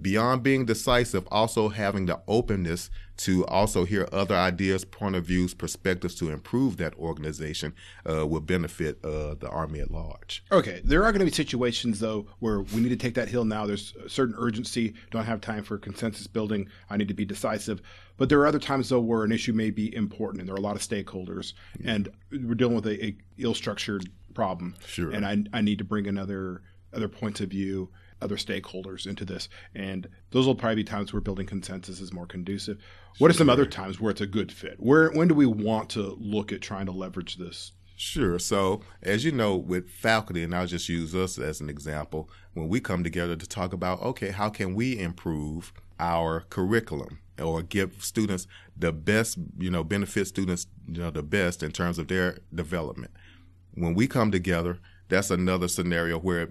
beyond 0.00 0.42
being 0.42 0.64
decisive, 0.64 1.26
also 1.30 1.68
having 1.68 2.06
the 2.06 2.20
openness 2.26 2.90
to 3.18 3.44
also 3.46 3.84
hear 3.84 4.08
other 4.12 4.34
ideas, 4.34 4.84
point 4.84 5.14
of 5.14 5.26
views, 5.26 5.52
perspectives 5.52 6.14
to 6.14 6.30
improve 6.30 6.78
that 6.78 6.94
organization 6.94 7.74
uh, 8.08 8.26
will 8.26 8.40
benefit 8.40 8.98
uh, 9.04 9.34
the 9.34 9.48
Army 9.50 9.80
at 9.80 9.90
large. 9.90 10.42
Okay, 10.50 10.80
there 10.84 11.04
are 11.04 11.12
going 11.12 11.18
to 11.20 11.26
be 11.26 11.30
situations 11.30 12.00
though 12.00 12.26
where 12.38 12.62
we 12.62 12.80
need 12.80 12.88
to 12.88 12.96
take 12.96 13.14
that 13.14 13.28
hill 13.28 13.44
now. 13.44 13.66
There's 13.66 13.94
a 14.02 14.08
certain 14.08 14.34
urgency. 14.38 14.94
Don't 15.10 15.26
have 15.26 15.42
time 15.42 15.62
for 15.62 15.76
consensus 15.76 16.26
building. 16.26 16.68
I 16.88 16.96
need 16.96 17.08
to 17.08 17.14
be 17.14 17.26
decisive. 17.26 17.82
But 18.16 18.30
there 18.30 18.40
are 18.40 18.46
other 18.46 18.58
times 18.58 18.88
though 18.88 19.00
where 19.00 19.24
an 19.24 19.32
issue 19.32 19.52
may 19.52 19.70
be 19.70 19.94
important 19.94 20.40
and 20.40 20.48
there 20.48 20.54
are 20.54 20.58
a 20.58 20.62
lot 20.62 20.76
of 20.76 20.82
stakeholders, 20.82 21.52
and 21.84 22.08
we're 22.30 22.54
dealing 22.54 22.76
with 22.76 22.86
a, 22.86 23.04
a 23.04 23.16
ill-structured 23.36 24.08
problem. 24.32 24.74
Sure. 24.86 25.10
And 25.10 25.26
I, 25.26 25.58
I 25.58 25.60
need 25.60 25.78
to 25.78 25.84
bring 25.84 26.06
another 26.06 26.62
other 26.92 27.08
points 27.08 27.40
of 27.40 27.50
view 27.50 27.90
other 28.20 28.36
stakeholders 28.36 29.06
into 29.06 29.24
this. 29.24 29.48
And 29.74 30.08
those 30.30 30.46
will 30.46 30.54
probably 30.54 30.76
be 30.76 30.84
times 30.84 31.12
where 31.12 31.20
building 31.20 31.46
consensus 31.46 32.00
is 32.00 32.12
more 32.12 32.26
conducive. 32.26 32.78
What 33.18 33.30
are 33.30 33.34
some 33.34 33.50
other 33.50 33.66
times 33.66 34.00
where 34.00 34.10
it's 34.10 34.20
a 34.20 34.26
good 34.26 34.52
fit? 34.52 34.76
Where 34.78 35.10
when 35.10 35.28
do 35.28 35.34
we 35.34 35.46
want 35.46 35.90
to 35.90 36.16
look 36.20 36.52
at 36.52 36.60
trying 36.60 36.86
to 36.86 36.92
leverage 36.92 37.36
this? 37.36 37.72
Sure. 37.96 38.38
So, 38.38 38.80
as 39.02 39.26
you 39.26 39.32
know, 39.32 39.56
with 39.56 39.90
faculty, 39.90 40.42
and 40.42 40.54
I'll 40.54 40.66
just 40.66 40.88
use 40.88 41.14
us 41.14 41.38
as 41.38 41.60
an 41.60 41.68
example, 41.68 42.30
when 42.54 42.68
we 42.68 42.80
come 42.80 43.04
together 43.04 43.36
to 43.36 43.46
talk 43.46 43.74
about, 43.74 44.00
okay, 44.00 44.30
how 44.30 44.48
can 44.48 44.74
we 44.74 44.98
improve 44.98 45.72
our 45.98 46.40
curriculum 46.48 47.18
or 47.38 47.62
give 47.62 48.02
students 48.02 48.46
the 48.76 48.92
best, 48.92 49.38
you 49.58 49.70
know, 49.70 49.84
benefit 49.84 50.26
students, 50.26 50.66
you 50.86 51.00
know, 51.00 51.10
the 51.10 51.22
best 51.22 51.62
in 51.62 51.72
terms 51.72 51.98
of 51.98 52.08
their 52.08 52.38
development. 52.54 53.12
When 53.74 53.94
we 53.94 54.06
come 54.06 54.30
together, 54.30 54.78
that's 55.10 55.30
another 55.30 55.68
scenario 55.68 56.18
where 56.18 56.50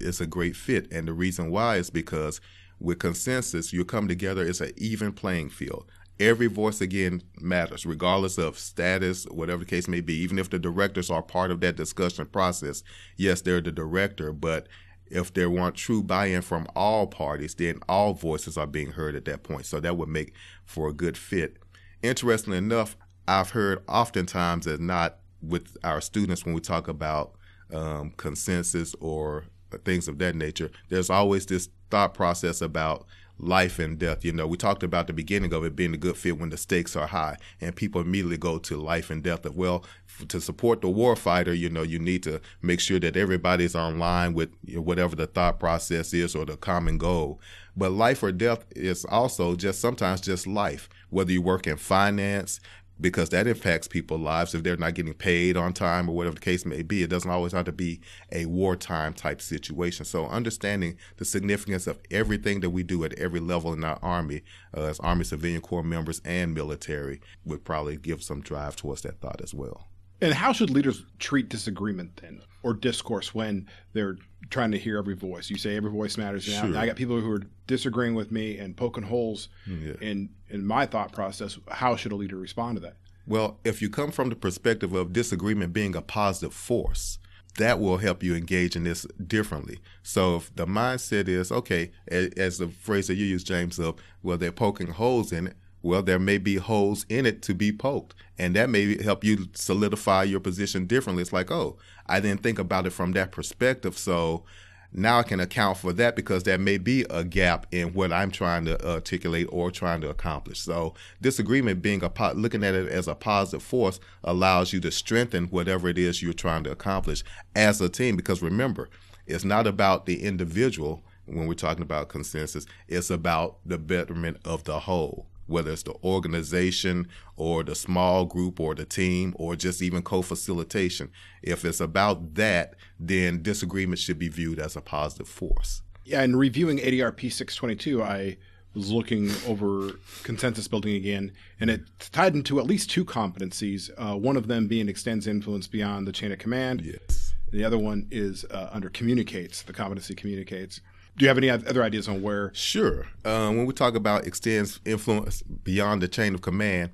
it's 0.00 0.20
a 0.20 0.26
great 0.26 0.56
fit. 0.56 0.90
And 0.90 1.06
the 1.06 1.12
reason 1.12 1.50
why 1.50 1.76
is 1.76 1.90
because 1.90 2.40
with 2.80 2.98
consensus, 2.98 3.72
you 3.72 3.84
come 3.84 4.08
together, 4.08 4.44
it's 4.44 4.60
an 4.60 4.72
even 4.76 5.12
playing 5.12 5.50
field. 5.50 5.90
Every 6.20 6.48
voice 6.48 6.80
again 6.80 7.22
matters, 7.40 7.86
regardless 7.86 8.38
of 8.38 8.58
status, 8.58 9.24
whatever 9.26 9.60
the 9.60 9.70
case 9.70 9.86
may 9.86 10.00
be. 10.00 10.14
Even 10.14 10.38
if 10.38 10.50
the 10.50 10.58
directors 10.58 11.10
are 11.10 11.22
part 11.22 11.52
of 11.52 11.60
that 11.60 11.76
discussion 11.76 12.26
process, 12.26 12.82
yes, 13.16 13.40
they're 13.40 13.60
the 13.60 13.70
director, 13.70 14.32
but 14.32 14.66
if 15.06 15.32
there 15.32 15.48
weren't 15.48 15.76
true 15.76 16.02
buy-in 16.02 16.42
from 16.42 16.66
all 16.74 17.06
parties, 17.06 17.54
then 17.54 17.78
all 17.88 18.14
voices 18.14 18.58
are 18.58 18.66
being 18.66 18.90
heard 18.92 19.14
at 19.14 19.24
that 19.26 19.44
point. 19.44 19.64
So 19.64 19.80
that 19.80 19.96
would 19.96 20.08
make 20.08 20.34
for 20.64 20.88
a 20.88 20.92
good 20.92 21.16
fit. 21.16 21.56
Interestingly 22.02 22.58
enough, 22.58 22.96
I've 23.26 23.50
heard 23.50 23.82
oftentimes 23.88 24.64
that 24.64 24.80
not 24.80 25.18
with 25.40 25.76
our 25.84 26.00
students 26.00 26.44
when 26.44 26.54
we 26.54 26.60
talk 26.60 26.88
about 26.88 27.37
um, 27.72 28.12
consensus 28.16 28.94
or 29.00 29.44
things 29.84 30.08
of 30.08 30.18
that 30.18 30.34
nature, 30.34 30.70
there's 30.88 31.10
always 31.10 31.46
this 31.46 31.68
thought 31.90 32.14
process 32.14 32.60
about 32.60 33.06
life 33.38 33.78
and 33.78 33.98
death. 33.98 34.24
You 34.24 34.32
know, 34.32 34.46
we 34.46 34.56
talked 34.56 34.82
about 34.82 35.06
the 35.06 35.12
beginning 35.12 35.52
of 35.52 35.64
it 35.64 35.76
being 35.76 35.94
a 35.94 35.98
good 35.98 36.16
fit 36.16 36.38
when 36.38 36.50
the 36.50 36.56
stakes 36.56 36.96
are 36.96 37.06
high, 37.06 37.36
and 37.60 37.74
people 37.74 38.00
immediately 38.00 38.36
go 38.36 38.58
to 38.58 38.76
life 38.76 39.10
and 39.10 39.22
death. 39.22 39.44
Of 39.46 39.56
well, 39.56 39.84
to 40.28 40.40
support 40.40 40.80
the 40.80 40.88
warfighter, 40.88 41.56
you 41.56 41.68
know, 41.68 41.82
you 41.82 41.98
need 41.98 42.22
to 42.24 42.40
make 42.62 42.80
sure 42.80 42.98
that 43.00 43.16
everybody's 43.16 43.76
online 43.76 44.34
with 44.34 44.50
you 44.64 44.76
know, 44.76 44.82
whatever 44.82 45.16
the 45.16 45.26
thought 45.26 45.60
process 45.60 46.12
is 46.12 46.34
or 46.34 46.44
the 46.44 46.56
common 46.56 46.98
goal. 46.98 47.40
But 47.76 47.92
life 47.92 48.22
or 48.22 48.32
death 48.32 48.64
is 48.74 49.04
also 49.04 49.54
just 49.54 49.80
sometimes 49.80 50.20
just 50.20 50.46
life. 50.46 50.88
Whether 51.10 51.32
you 51.32 51.42
work 51.42 51.66
in 51.66 51.76
finance, 51.76 52.60
because 53.00 53.28
that 53.30 53.46
impacts 53.46 53.88
people's 53.88 54.20
lives 54.20 54.54
if 54.54 54.62
they're 54.62 54.76
not 54.76 54.94
getting 54.94 55.14
paid 55.14 55.56
on 55.56 55.72
time 55.72 56.08
or 56.08 56.16
whatever 56.16 56.34
the 56.34 56.40
case 56.40 56.64
may 56.64 56.82
be. 56.82 57.02
It 57.02 57.10
doesn't 57.10 57.30
always 57.30 57.52
have 57.52 57.66
to 57.66 57.72
be 57.72 58.00
a 58.32 58.46
wartime 58.46 59.14
type 59.14 59.40
situation. 59.40 60.04
So 60.04 60.26
understanding 60.26 60.96
the 61.16 61.24
significance 61.24 61.86
of 61.86 61.98
everything 62.10 62.60
that 62.60 62.70
we 62.70 62.82
do 62.82 63.04
at 63.04 63.12
every 63.14 63.40
level 63.40 63.72
in 63.72 63.84
our 63.84 63.98
Army, 64.02 64.42
uh, 64.76 64.82
as 64.82 65.00
Army 65.00 65.24
Civilian 65.24 65.60
Corps 65.60 65.82
members 65.82 66.20
and 66.24 66.54
military, 66.54 67.20
would 67.44 67.64
probably 67.64 67.96
give 67.96 68.22
some 68.22 68.40
drive 68.40 68.76
towards 68.76 69.02
that 69.02 69.20
thought 69.20 69.40
as 69.42 69.54
well. 69.54 69.88
And 70.20 70.34
how 70.34 70.52
should 70.52 70.70
leaders 70.70 71.04
treat 71.18 71.48
disagreement 71.48 72.20
then, 72.20 72.42
or 72.62 72.74
discourse 72.74 73.34
when 73.34 73.66
they're 73.92 74.16
trying 74.50 74.70
to 74.72 74.78
hear 74.78 74.98
every 74.98 75.14
voice? 75.14 75.50
You 75.50 75.58
say 75.58 75.76
every 75.76 75.90
voice 75.90 76.16
matters. 76.16 76.44
Sure. 76.44 76.64
Now 76.64 76.80
I 76.80 76.86
got 76.86 76.96
people 76.96 77.20
who 77.20 77.30
are 77.32 77.42
disagreeing 77.66 78.14
with 78.14 78.32
me 78.32 78.58
and 78.58 78.76
poking 78.76 79.04
holes 79.04 79.48
mm, 79.66 79.86
yeah. 79.86 80.08
in 80.08 80.30
in 80.48 80.66
my 80.66 80.86
thought 80.86 81.12
process. 81.12 81.58
How 81.68 81.96
should 81.96 82.12
a 82.12 82.16
leader 82.16 82.36
respond 82.36 82.76
to 82.76 82.80
that? 82.82 82.96
Well, 83.26 83.58
if 83.64 83.82
you 83.82 83.90
come 83.90 84.10
from 84.10 84.30
the 84.30 84.36
perspective 84.36 84.94
of 84.94 85.12
disagreement 85.12 85.74
being 85.74 85.94
a 85.94 86.00
positive 86.00 86.54
force, 86.54 87.18
that 87.58 87.78
will 87.78 87.98
help 87.98 88.22
you 88.22 88.34
engage 88.34 88.74
in 88.74 88.84
this 88.84 89.06
differently. 89.24 89.80
So 90.02 90.36
if 90.36 90.54
the 90.54 90.66
mindset 90.66 91.28
is 91.28 91.52
okay, 91.52 91.90
as 92.08 92.58
the 92.58 92.68
phrase 92.68 93.08
that 93.08 93.16
you 93.16 93.26
use, 93.26 93.44
James, 93.44 93.78
of 93.78 93.96
well, 94.22 94.38
they're 94.38 94.50
poking 94.52 94.88
holes 94.88 95.32
in 95.32 95.48
it 95.48 95.56
well, 95.82 96.02
there 96.02 96.18
may 96.18 96.38
be 96.38 96.56
holes 96.56 97.06
in 97.08 97.26
it 97.26 97.42
to 97.42 97.54
be 97.54 97.72
poked, 97.72 98.14
and 98.38 98.54
that 98.56 98.70
may 98.70 99.02
help 99.02 99.24
you 99.24 99.48
solidify 99.54 100.24
your 100.24 100.40
position 100.40 100.86
differently. 100.86 101.22
It's 101.22 101.32
like, 101.32 101.50
oh, 101.50 101.76
I 102.06 102.20
didn't 102.20 102.42
think 102.42 102.58
about 102.58 102.86
it 102.86 102.90
from 102.90 103.12
that 103.12 103.32
perspective, 103.32 103.96
so 103.96 104.44
now 104.92 105.18
I 105.18 105.22
can 105.22 105.38
account 105.38 105.76
for 105.78 105.92
that 105.94 106.16
because 106.16 106.44
there 106.44 106.58
may 106.58 106.78
be 106.78 107.04
a 107.10 107.22
gap 107.22 107.66
in 107.70 107.92
what 107.92 108.12
I'm 108.12 108.30
trying 108.30 108.64
to 108.64 108.88
articulate 108.88 109.46
or 109.50 109.70
trying 109.70 110.00
to 110.00 110.08
accomplish. 110.08 110.60
So 110.60 110.94
disagreement 111.20 111.82
being 111.82 112.02
a 112.02 112.32
looking 112.32 112.64
at 112.64 112.74
it 112.74 112.88
as 112.88 113.06
a 113.06 113.14
positive 113.14 113.62
force 113.62 114.00
allows 114.24 114.72
you 114.72 114.80
to 114.80 114.90
strengthen 114.90 115.48
whatever 115.48 115.88
it 115.88 115.98
is 115.98 116.22
you're 116.22 116.32
trying 116.32 116.64
to 116.64 116.70
accomplish 116.70 117.22
as 117.54 117.80
a 117.82 117.90
team. 117.90 118.16
Because 118.16 118.40
remember, 118.40 118.88
it's 119.26 119.44
not 119.44 119.66
about 119.66 120.06
the 120.06 120.22
individual 120.22 121.02
when 121.26 121.46
we're 121.46 121.54
talking 121.54 121.82
about 121.82 122.08
consensus. 122.08 122.64
It's 122.88 123.10
about 123.10 123.58
the 123.66 123.76
betterment 123.76 124.38
of 124.44 124.64
the 124.64 124.80
whole 124.80 125.26
whether 125.48 125.72
it's 125.72 125.82
the 125.82 125.94
organization 126.04 127.08
or 127.36 127.64
the 127.64 127.74
small 127.74 128.24
group 128.24 128.60
or 128.60 128.74
the 128.74 128.84
team 128.84 129.34
or 129.38 129.56
just 129.56 129.82
even 129.82 130.02
co-facilitation. 130.02 131.10
If 131.42 131.64
it's 131.64 131.80
about 131.80 132.34
that, 132.34 132.74
then 132.98 133.42
disagreement 133.42 133.98
should 133.98 134.18
be 134.18 134.28
viewed 134.28 134.58
as 134.58 134.76
a 134.76 134.80
positive 134.80 135.28
force. 135.28 135.82
Yeah, 136.04 136.22
and 136.22 136.38
reviewing 136.38 136.78
ADRP 136.78 137.32
622, 137.32 138.02
I 138.02 138.38
was 138.74 138.90
looking 138.90 139.30
over 139.46 139.92
consensus 140.22 140.68
building 140.68 140.94
again, 140.94 141.32
and 141.60 141.70
it's 141.70 142.08
tied 142.10 142.34
into 142.34 142.58
at 142.58 142.66
least 142.66 142.90
two 142.90 143.04
competencies. 143.04 143.90
Uh, 143.98 144.16
one 144.16 144.36
of 144.36 144.46
them 144.46 144.68
being 144.68 144.88
extends 144.88 145.26
influence 145.26 145.66
beyond 145.66 146.06
the 146.06 146.12
chain 146.12 146.32
of 146.32 146.38
command. 146.38 146.82
Yes. 146.82 147.34
The 147.50 147.64
other 147.64 147.78
one 147.78 148.06
is 148.10 148.44
uh, 148.50 148.68
under 148.72 148.90
communicates. 148.90 149.62
The 149.62 149.72
competency 149.72 150.14
communicates. 150.14 150.80
Do 151.18 151.24
you 151.24 151.28
have 151.28 151.38
any 151.38 151.50
other 151.50 151.82
ideas 151.82 152.06
on 152.06 152.22
where? 152.22 152.52
Sure. 152.54 153.08
Um, 153.24 153.56
when 153.56 153.66
we 153.66 153.74
talk 153.74 153.96
about 153.96 154.24
extends 154.24 154.78
influence 154.84 155.42
beyond 155.42 156.00
the 156.00 156.06
chain 156.06 156.32
of 156.32 156.42
command, 156.42 156.92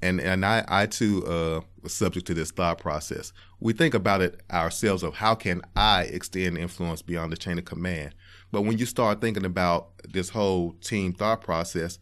and 0.00 0.20
and 0.20 0.46
I 0.46 0.64
I 0.68 0.86
too 0.86 1.26
uh, 1.26 1.60
was 1.82 1.92
subject 1.92 2.24
to 2.28 2.34
this 2.34 2.52
thought 2.52 2.78
process. 2.78 3.32
We 3.58 3.72
think 3.72 3.94
about 3.94 4.22
it 4.22 4.40
ourselves 4.48 5.02
of 5.02 5.14
how 5.14 5.34
can 5.34 5.62
I 5.74 6.02
extend 6.02 6.56
influence 6.56 7.02
beyond 7.02 7.32
the 7.32 7.36
chain 7.36 7.58
of 7.58 7.64
command. 7.64 8.14
But 8.52 8.62
when 8.62 8.78
you 8.78 8.86
start 8.86 9.20
thinking 9.20 9.44
about 9.44 9.90
this 10.04 10.28
whole 10.28 10.74
team 10.74 11.12
thought 11.12 11.40
process, 11.40 11.98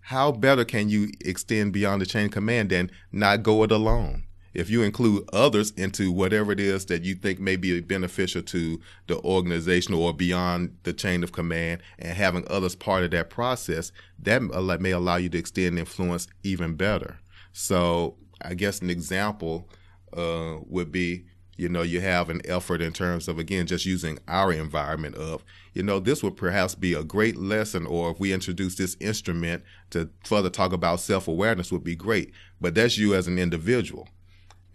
how 0.00 0.32
better 0.32 0.66
can 0.66 0.90
you 0.90 1.08
extend 1.24 1.72
beyond 1.72 2.02
the 2.02 2.06
chain 2.06 2.26
of 2.26 2.32
command 2.32 2.68
than 2.68 2.90
not 3.10 3.42
go 3.42 3.62
it 3.62 3.72
alone? 3.72 4.24
If 4.54 4.70
you 4.70 4.82
include 4.82 5.28
others 5.32 5.72
into 5.72 6.10
whatever 6.12 6.52
it 6.52 6.60
is 6.60 6.86
that 6.86 7.02
you 7.02 7.14
think 7.14 7.40
may 7.40 7.56
be 7.56 7.80
beneficial 7.80 8.42
to 8.42 8.80
the 9.08 9.18
organization 9.20 9.94
or 9.94 10.14
beyond 10.14 10.76
the 10.84 10.92
chain 10.92 11.22
of 11.22 11.32
command 11.32 11.82
and 11.98 12.16
having 12.16 12.46
others 12.48 12.74
part 12.74 13.04
of 13.04 13.10
that 13.10 13.30
process, 13.30 13.92
that 14.18 14.40
may 14.80 14.92
allow 14.92 15.16
you 15.16 15.28
to 15.28 15.38
extend 15.38 15.78
influence 15.78 16.28
even 16.42 16.74
better. 16.74 17.18
So 17.52 18.16
I 18.40 18.54
guess 18.54 18.80
an 18.80 18.90
example 18.90 19.68
uh, 20.16 20.58
would 20.68 20.92
be 20.92 21.26
you 21.56 21.68
know, 21.68 21.82
you 21.82 22.00
have 22.00 22.30
an 22.30 22.40
effort 22.44 22.82
in 22.82 22.92
terms 22.92 23.28
of, 23.28 23.38
again, 23.38 23.66
just 23.66 23.86
using 23.86 24.18
our 24.26 24.52
environment 24.52 25.14
of, 25.14 25.44
you 25.72 25.82
know, 25.82 26.00
this 26.00 26.22
would 26.22 26.36
perhaps 26.36 26.74
be 26.74 26.94
a 26.94 27.04
great 27.04 27.36
lesson, 27.36 27.86
or 27.86 28.10
if 28.10 28.18
we 28.18 28.32
introduce 28.32 28.74
this 28.74 28.96
instrument 29.00 29.62
to 29.90 30.10
further 30.24 30.50
talk 30.50 30.72
about 30.72 31.00
self 31.00 31.28
awareness, 31.28 31.70
would 31.70 31.84
be 31.84 31.96
great. 31.96 32.32
But 32.60 32.74
that's 32.74 32.98
you 32.98 33.14
as 33.14 33.28
an 33.28 33.38
individual. 33.38 34.08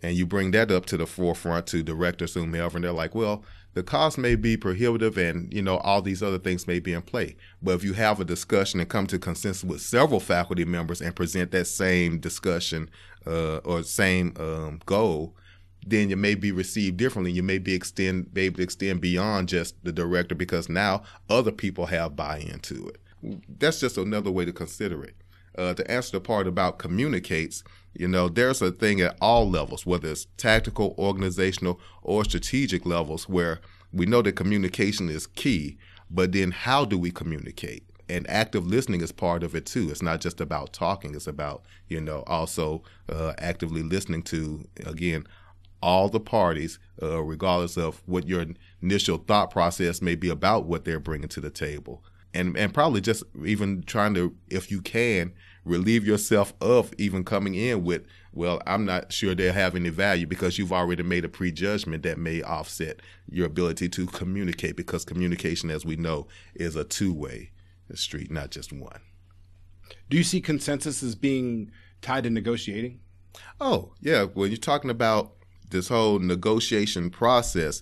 And 0.01 0.15
you 0.15 0.25
bring 0.25 0.51
that 0.51 0.71
up 0.71 0.85
to 0.87 0.97
the 0.97 1.05
forefront 1.05 1.67
to 1.67 1.83
directors, 1.83 2.33
whomever, 2.33 2.77
and 2.77 2.83
they're 2.83 2.91
like, 2.91 3.13
well, 3.13 3.43
the 3.73 3.83
cost 3.83 4.17
may 4.17 4.35
be 4.35 4.57
prohibitive 4.57 5.17
and, 5.17 5.53
you 5.53 5.61
know, 5.61 5.77
all 5.77 6.01
these 6.01 6.23
other 6.23 6.39
things 6.39 6.67
may 6.67 6.79
be 6.79 6.93
in 6.93 7.01
play. 7.01 7.35
But 7.61 7.75
if 7.75 7.83
you 7.83 7.93
have 7.93 8.19
a 8.19 8.25
discussion 8.25 8.79
and 8.79 8.89
come 8.89 9.07
to 9.07 9.19
consensus 9.19 9.63
with 9.63 9.81
several 9.81 10.19
faculty 10.19 10.65
members 10.65 11.01
and 11.01 11.15
present 11.15 11.51
that 11.51 11.65
same 11.65 12.19
discussion 12.19 12.89
uh, 13.27 13.57
or 13.57 13.83
same 13.83 14.33
um, 14.39 14.81
goal, 14.85 15.35
then 15.85 16.09
you 16.09 16.17
may 16.17 16.35
be 16.35 16.51
received 16.51 16.97
differently. 16.97 17.31
You 17.31 17.43
may 17.43 17.57
be 17.57 17.73
extend 17.73 18.33
be 18.33 18.41
able 18.41 18.57
to 18.57 18.63
extend 18.63 19.01
beyond 19.01 19.49
just 19.49 19.81
the 19.83 19.91
director 19.91 20.35
because 20.35 20.67
now 20.67 21.03
other 21.29 21.51
people 21.51 21.85
have 21.85 22.15
buy-in 22.15 22.59
to 22.59 22.89
it. 22.89 23.43
That's 23.59 23.79
just 23.79 23.97
another 23.97 24.31
way 24.31 24.45
to 24.45 24.53
consider 24.53 25.03
it. 25.03 25.15
Uh, 25.59 25.73
to 25.73 25.91
answer 25.91 26.13
the 26.13 26.21
part 26.21 26.47
about 26.47 26.79
communicates, 26.79 27.63
you 27.93 28.07
know, 28.07 28.29
there's 28.29 28.61
a 28.61 28.71
thing 28.71 29.01
at 29.01 29.17
all 29.19 29.49
levels, 29.49 29.85
whether 29.85 30.09
it's 30.09 30.27
tactical, 30.37 30.95
organizational, 30.97 31.79
or 32.01 32.23
strategic 32.23 32.85
levels, 32.85 33.27
where 33.27 33.59
we 33.91 34.05
know 34.05 34.21
that 34.21 34.33
communication 34.33 35.09
is 35.09 35.27
key. 35.27 35.77
But 36.09 36.31
then, 36.31 36.51
how 36.51 36.85
do 36.85 36.97
we 36.97 37.11
communicate? 37.11 37.83
and 38.11 38.27
active 38.27 38.65
listening 38.65 39.01
is 39.01 39.11
part 39.11 39.43
of 39.43 39.53
it 39.53 39.67
too. 39.67 39.91
It's 39.91 40.01
not 40.01 40.19
just 40.19 40.41
about 40.41 40.73
talking; 40.73 41.13
it's 41.13 41.27
about 41.27 41.63
you 41.87 42.01
know 42.01 42.23
also 42.25 42.81
uh, 43.07 43.33
actively 43.37 43.83
listening 43.83 44.23
to 44.23 44.67
again 44.85 45.27
all 45.81 46.09
the 46.09 46.19
parties, 46.19 46.79
uh, 47.01 47.21
regardless 47.21 47.77
of 47.77 48.01
what 48.05 48.27
your 48.27 48.45
initial 48.81 49.17
thought 49.17 49.51
process 49.51 50.01
may 50.01 50.15
be 50.15 50.29
about 50.29 50.65
what 50.65 50.85
they're 50.85 50.99
bringing 50.99 51.29
to 51.29 51.41
the 51.41 51.49
table. 51.49 52.03
And, 52.33 52.55
and 52.57 52.73
probably 52.73 53.01
just 53.01 53.23
even 53.43 53.83
trying 53.83 54.13
to, 54.13 54.35
if 54.49 54.69
you 54.69 54.81
can, 54.81 55.33
relieve 55.65 56.05
yourself 56.05 56.53
of 56.61 56.93
even 56.97 57.23
coming 57.23 57.55
in 57.55 57.83
with, 57.83 58.03
well, 58.33 58.61
I'm 58.65 58.85
not 58.85 59.11
sure 59.11 59.35
they'll 59.35 59.53
have 59.53 59.75
any 59.75 59.89
value 59.89 60.27
because 60.27 60.57
you've 60.57 60.73
already 60.73 61.03
made 61.03 61.25
a 61.25 61.29
prejudgment 61.29 62.03
that 62.03 62.17
may 62.17 62.41
offset 62.41 63.01
your 63.29 63.47
ability 63.47 63.89
to 63.89 64.05
communicate 64.07 64.75
because 64.75 65.05
communication, 65.05 65.69
as 65.69 65.85
we 65.85 65.95
know, 65.95 66.27
is 66.55 66.75
a 66.75 66.83
two 66.83 67.13
way 67.13 67.51
street, 67.95 68.31
not 68.31 68.51
just 68.51 68.71
one. 68.71 69.01
Do 70.09 70.17
you 70.17 70.23
see 70.23 70.41
consensus 70.41 71.01
as 71.01 71.15
being 71.15 71.71
tied 72.01 72.23
to 72.25 72.29
negotiating? 72.29 72.99
Oh, 73.59 73.93
yeah. 73.99 74.25
When 74.25 74.51
you're 74.51 74.57
talking 74.57 74.89
about 74.89 75.33
this 75.69 75.87
whole 75.87 76.19
negotiation 76.19 77.09
process, 77.09 77.81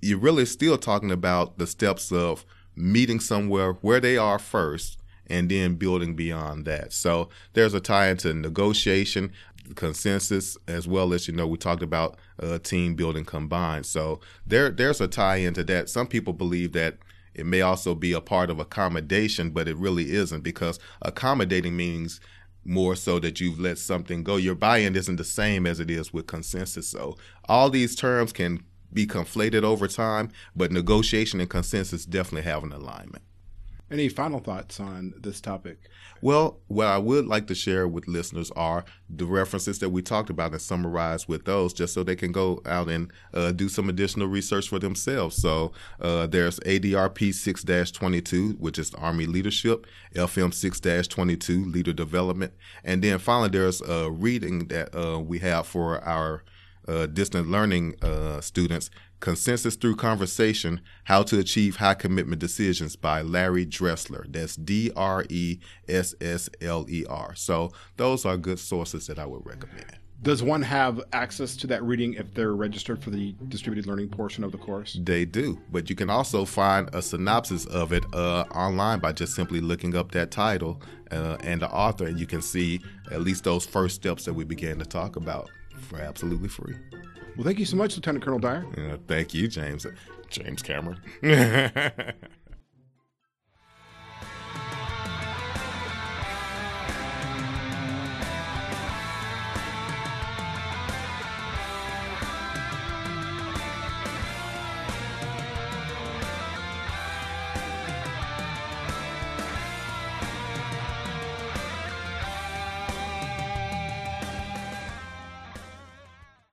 you're 0.00 0.18
really 0.18 0.46
still 0.46 0.78
talking 0.78 1.10
about 1.10 1.58
the 1.58 1.66
steps 1.66 2.12
of 2.12 2.44
meeting 2.74 3.20
somewhere 3.20 3.72
where 3.74 4.00
they 4.00 4.16
are 4.16 4.38
first 4.38 4.98
and 5.28 5.50
then 5.50 5.74
building 5.74 6.14
beyond 6.14 6.64
that. 6.66 6.92
So 6.92 7.28
there's 7.52 7.74
a 7.74 7.80
tie 7.80 8.08
into 8.08 8.32
negotiation, 8.34 9.32
consensus, 9.74 10.56
as 10.68 10.86
well 10.86 11.12
as 11.12 11.26
you 11.26 11.34
know 11.34 11.46
we 11.46 11.58
talked 11.58 11.82
about 11.82 12.18
uh, 12.40 12.58
team 12.58 12.94
building 12.94 13.24
combined. 13.24 13.86
So 13.86 14.20
there 14.46 14.70
there's 14.70 15.00
a 15.00 15.08
tie 15.08 15.36
into 15.36 15.64
that. 15.64 15.88
Some 15.88 16.06
people 16.06 16.32
believe 16.32 16.72
that 16.72 16.98
it 17.34 17.44
may 17.44 17.60
also 17.60 17.94
be 17.94 18.12
a 18.12 18.20
part 18.20 18.48
of 18.48 18.58
accommodation, 18.58 19.50
but 19.50 19.68
it 19.68 19.76
really 19.76 20.12
isn't 20.12 20.42
because 20.42 20.78
accommodating 21.02 21.76
means 21.76 22.20
more 22.64 22.96
so 22.96 23.18
that 23.20 23.40
you've 23.40 23.60
let 23.60 23.78
something 23.78 24.24
go. 24.24 24.36
Your 24.36 24.54
buy-in 24.54 24.96
isn't 24.96 25.16
the 25.16 25.24
same 25.24 25.66
as 25.66 25.78
it 25.78 25.90
is 25.90 26.12
with 26.12 26.26
consensus. 26.26 26.88
So 26.88 27.16
all 27.48 27.70
these 27.70 27.94
terms 27.94 28.32
can 28.32 28.64
be 28.92 29.06
conflated 29.06 29.62
over 29.62 29.86
time, 29.86 30.30
but 30.56 30.72
negotiation 30.72 31.40
and 31.40 31.50
consensus 31.50 32.04
definitely 32.04 32.50
have 32.50 32.64
an 32.64 32.72
alignment. 32.72 33.22
Any 33.88 34.08
final 34.08 34.40
thoughts 34.40 34.80
on 34.80 35.14
this 35.16 35.40
topic? 35.40 35.78
Well, 36.20 36.58
what 36.66 36.88
I 36.88 36.98
would 36.98 37.26
like 37.26 37.46
to 37.46 37.54
share 37.54 37.86
with 37.86 38.08
listeners 38.08 38.50
are 38.56 38.84
the 39.08 39.26
references 39.26 39.78
that 39.78 39.90
we 39.90 40.02
talked 40.02 40.28
about 40.28 40.50
and 40.50 40.60
summarize 40.60 41.28
with 41.28 41.44
those 41.44 41.72
just 41.72 41.94
so 41.94 42.02
they 42.02 42.16
can 42.16 42.32
go 42.32 42.60
out 42.66 42.88
and 42.88 43.12
uh, 43.32 43.52
do 43.52 43.68
some 43.68 43.88
additional 43.88 44.26
research 44.26 44.68
for 44.68 44.80
themselves. 44.80 45.36
So 45.36 45.70
uh, 46.00 46.26
there's 46.26 46.58
ADRP 46.60 47.32
6 47.32 47.64
22, 47.92 48.52
which 48.58 48.78
is 48.78 48.92
Army 48.94 49.26
Leadership, 49.26 49.86
FM 50.14 50.52
6 50.52 51.06
22, 51.06 51.64
Leader 51.66 51.92
Development. 51.92 52.52
And 52.82 53.04
then 53.04 53.20
finally, 53.20 53.50
there's 53.50 53.80
a 53.82 54.10
reading 54.10 54.66
that 54.68 54.96
uh, 54.96 55.20
we 55.20 55.38
have 55.40 55.66
for 55.68 56.02
our 56.02 56.42
uh, 56.88 57.06
distant 57.06 57.50
learning 57.50 57.96
uh, 58.02 58.40
students 58.40 58.90
Consensus 59.20 59.76
Through 59.76 59.96
Conversation 59.96 60.80
How 61.04 61.22
to 61.24 61.38
Achieve 61.38 61.76
High 61.76 61.94
Commitment 61.94 62.40
Decisions 62.40 62.96
by 62.96 63.22
Larry 63.22 63.64
Dressler. 63.64 64.26
That's 64.28 64.56
D 64.56 64.90
R 64.96 65.24
E 65.28 65.58
S 65.88 66.14
S 66.20 66.48
L 66.60 66.86
E 66.88 67.04
R. 67.08 67.34
So 67.34 67.70
those 67.96 68.24
are 68.24 68.36
good 68.36 68.58
sources 68.58 69.06
that 69.06 69.18
I 69.18 69.26
would 69.26 69.44
recommend. 69.46 69.98
Does 70.22 70.42
one 70.42 70.62
have 70.62 71.00
access 71.12 71.54
to 71.56 71.66
that 71.66 71.82
reading 71.82 72.14
if 72.14 72.32
they're 72.32 72.54
registered 72.54 73.02
for 73.02 73.10
the 73.10 73.34
distributed 73.48 73.86
learning 73.86 74.08
portion 74.08 74.44
of 74.44 74.50
the 74.50 74.58
course? 74.58 74.98
They 75.02 75.26
do, 75.26 75.60
but 75.70 75.90
you 75.90 75.96
can 75.96 76.08
also 76.08 76.46
find 76.46 76.88
a 76.94 77.02
synopsis 77.02 77.66
of 77.66 77.92
it 77.92 78.04
uh, 78.14 78.44
online 78.54 78.98
by 78.98 79.12
just 79.12 79.34
simply 79.34 79.60
looking 79.60 79.94
up 79.94 80.12
that 80.12 80.30
title 80.30 80.80
uh, 81.10 81.36
and 81.40 81.60
the 81.60 81.70
author, 81.70 82.06
and 82.06 82.18
you 82.18 82.26
can 82.26 82.40
see 82.40 82.80
at 83.12 83.20
least 83.20 83.44
those 83.44 83.66
first 83.66 83.94
steps 83.94 84.24
that 84.24 84.32
we 84.32 84.44
began 84.44 84.78
to 84.78 84.86
talk 84.86 85.16
about 85.16 85.50
for 85.78 86.00
absolutely 86.00 86.48
free. 86.48 86.74
Well, 87.36 87.44
thank 87.44 87.58
you 87.58 87.64
so 87.66 87.76
much, 87.76 87.96
Lieutenant 87.96 88.24
Colonel 88.24 88.38
Dyer. 88.38 88.64
Uh, 88.76 88.96
thank 89.06 89.34
you, 89.34 89.48
James. 89.48 89.86
James 90.30 90.62
Cameron. 90.62 91.00